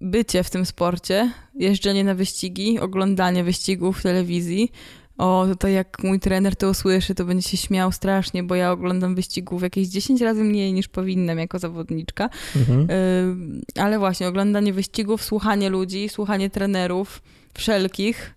[0.00, 4.72] bycie w tym sporcie, jeżdżenie na wyścigi, oglądanie wyścigów w telewizji,
[5.18, 9.14] o, to jak mój trener to usłyszy, to będzie się śmiał strasznie, bo ja oglądam
[9.14, 12.28] wyścigów jakieś 10 razy mniej niż powinnam jako zawodniczka.
[12.56, 12.90] Mhm.
[12.90, 17.22] Y, ale właśnie, oglądanie wyścigów, słuchanie ludzi, słuchanie trenerów
[17.54, 18.34] wszelkich,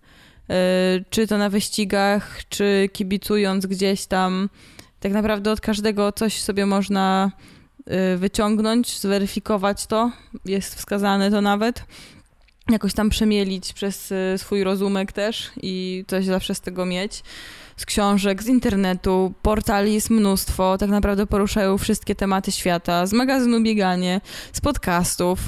[0.49, 0.53] y,
[1.09, 4.49] czy to na wyścigach, czy kibicując gdzieś tam.
[4.99, 7.31] Tak naprawdę od każdego coś sobie można
[8.13, 10.11] y, wyciągnąć, zweryfikować to,
[10.45, 11.85] jest wskazane to nawet
[12.69, 17.23] jakoś tam przemielić przez y, swój rozumek też i coś zawsze z tego mieć.
[17.77, 23.63] Z książek, z internetu, portali jest mnóstwo, tak naprawdę poruszają wszystkie tematy świata, z magazynu
[23.63, 24.21] Bieganie,
[24.53, 25.39] z podcastów,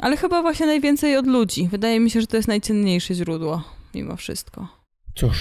[0.00, 1.68] ale chyba właśnie najwięcej od ludzi.
[1.68, 3.62] Wydaje mi się, że to jest najcenniejsze źródło,
[3.94, 4.68] mimo wszystko.
[5.14, 5.38] Cóż,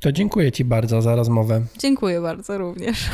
[0.00, 1.62] to dziękuję Ci bardzo za rozmowę.
[1.78, 3.10] Dziękuję bardzo również.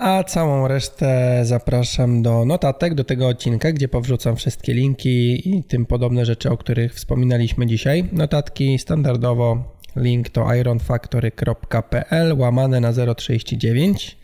[0.00, 5.86] A całą resztę zapraszam do notatek do tego odcinka, gdzie powrzucam wszystkie linki i tym
[5.86, 8.08] podobne rzeczy, o których wspominaliśmy dzisiaj.
[8.12, 14.18] Notatki standardowo link to ironfactory.pl łamane na 039,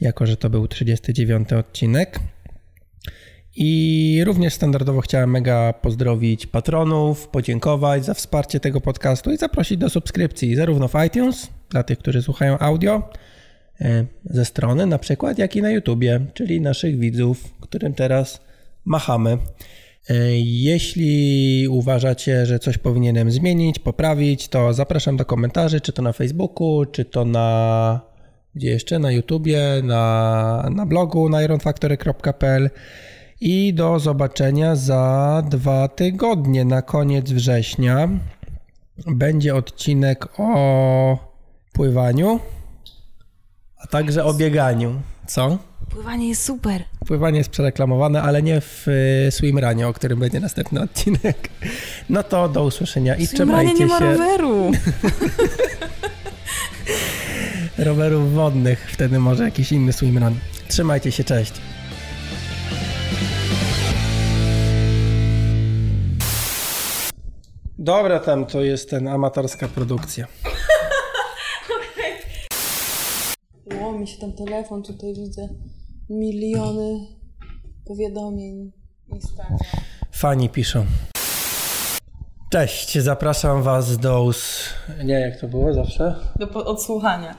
[0.00, 2.20] jako że to był 39 odcinek.
[3.56, 9.90] I również standardowo chciałem mega pozdrowić patronów, podziękować za wsparcie tego podcastu i zaprosić do
[9.90, 13.02] subskrypcji zarówno w iTunes dla tych, którzy słuchają audio,
[14.24, 18.40] ze strony, na przykład, jak i na YouTubie, czyli naszych widzów, którym teraz
[18.84, 19.38] machamy.
[20.10, 26.12] E, jeśli uważacie, że coś powinienem zmienić, poprawić, to zapraszam do komentarzy, czy to na
[26.12, 28.00] Facebooku, czy to na
[28.54, 28.98] gdzie jeszcze?
[28.98, 32.70] Na YouTubie, na, na blogu na ironfactory.pl
[33.40, 38.08] i do zobaczenia za dwa tygodnie, na koniec września.
[39.06, 41.18] Będzie odcinek o
[41.72, 42.40] pływaniu
[43.78, 45.00] a także o bieganiu.
[45.26, 45.58] Co?
[45.90, 46.84] Pływanie jest super.
[47.06, 51.48] Pływanie jest przereklamowane, ale nie w y, swimranie, o którym będzie następny odcinek.
[52.08, 53.78] No to do usłyszenia i trzymajcie się.
[53.78, 54.70] nie ma roweru.
[57.78, 60.34] Rowerów wodnych, wtedy może jakiś inny swimrun.
[60.68, 61.52] Trzymajcie się, cześć.
[67.78, 70.26] Dobra, tam to jest ten amatorska produkcja.
[73.98, 75.48] Mi się tam telefon, tutaj widzę
[76.10, 77.06] miliony
[77.86, 78.72] powiadomień.
[79.08, 79.58] Instagram.
[80.12, 80.86] Fani piszą.
[82.50, 84.22] Cześć, zapraszam Was do.
[84.22, 84.68] Us...
[85.04, 86.14] Nie, jak to było zawsze?
[86.36, 87.34] Do odsłuchania.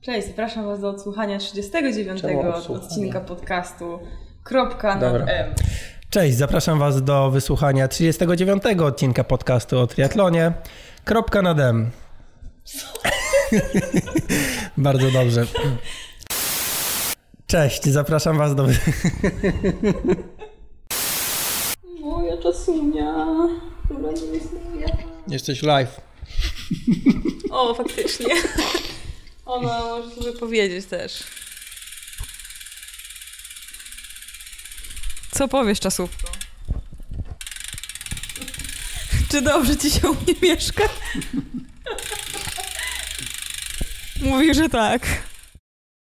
[0.00, 2.22] Cześć, zapraszam Was do odsłuchania 39
[2.68, 3.98] odcinka podcastu.
[4.42, 5.54] Kropka nad M.
[6.10, 10.52] Cześć, zapraszam Was do wysłuchania 39 odcinka podcastu o triatlonie.
[11.04, 11.90] Kropka nad M.
[14.76, 15.46] Bardzo dobrze.
[17.46, 18.66] Cześć, zapraszam was do...
[22.00, 23.26] Moja czasunia.
[25.28, 26.00] Jesteś live.
[27.50, 28.34] O, faktycznie.
[29.46, 31.22] Ona może sobie powiedzieć też.
[35.30, 36.28] Co powiesz, czasówko?
[39.30, 40.88] Czy dobrze ci się u mnie mieszka?
[44.24, 45.02] Mówi, że tak.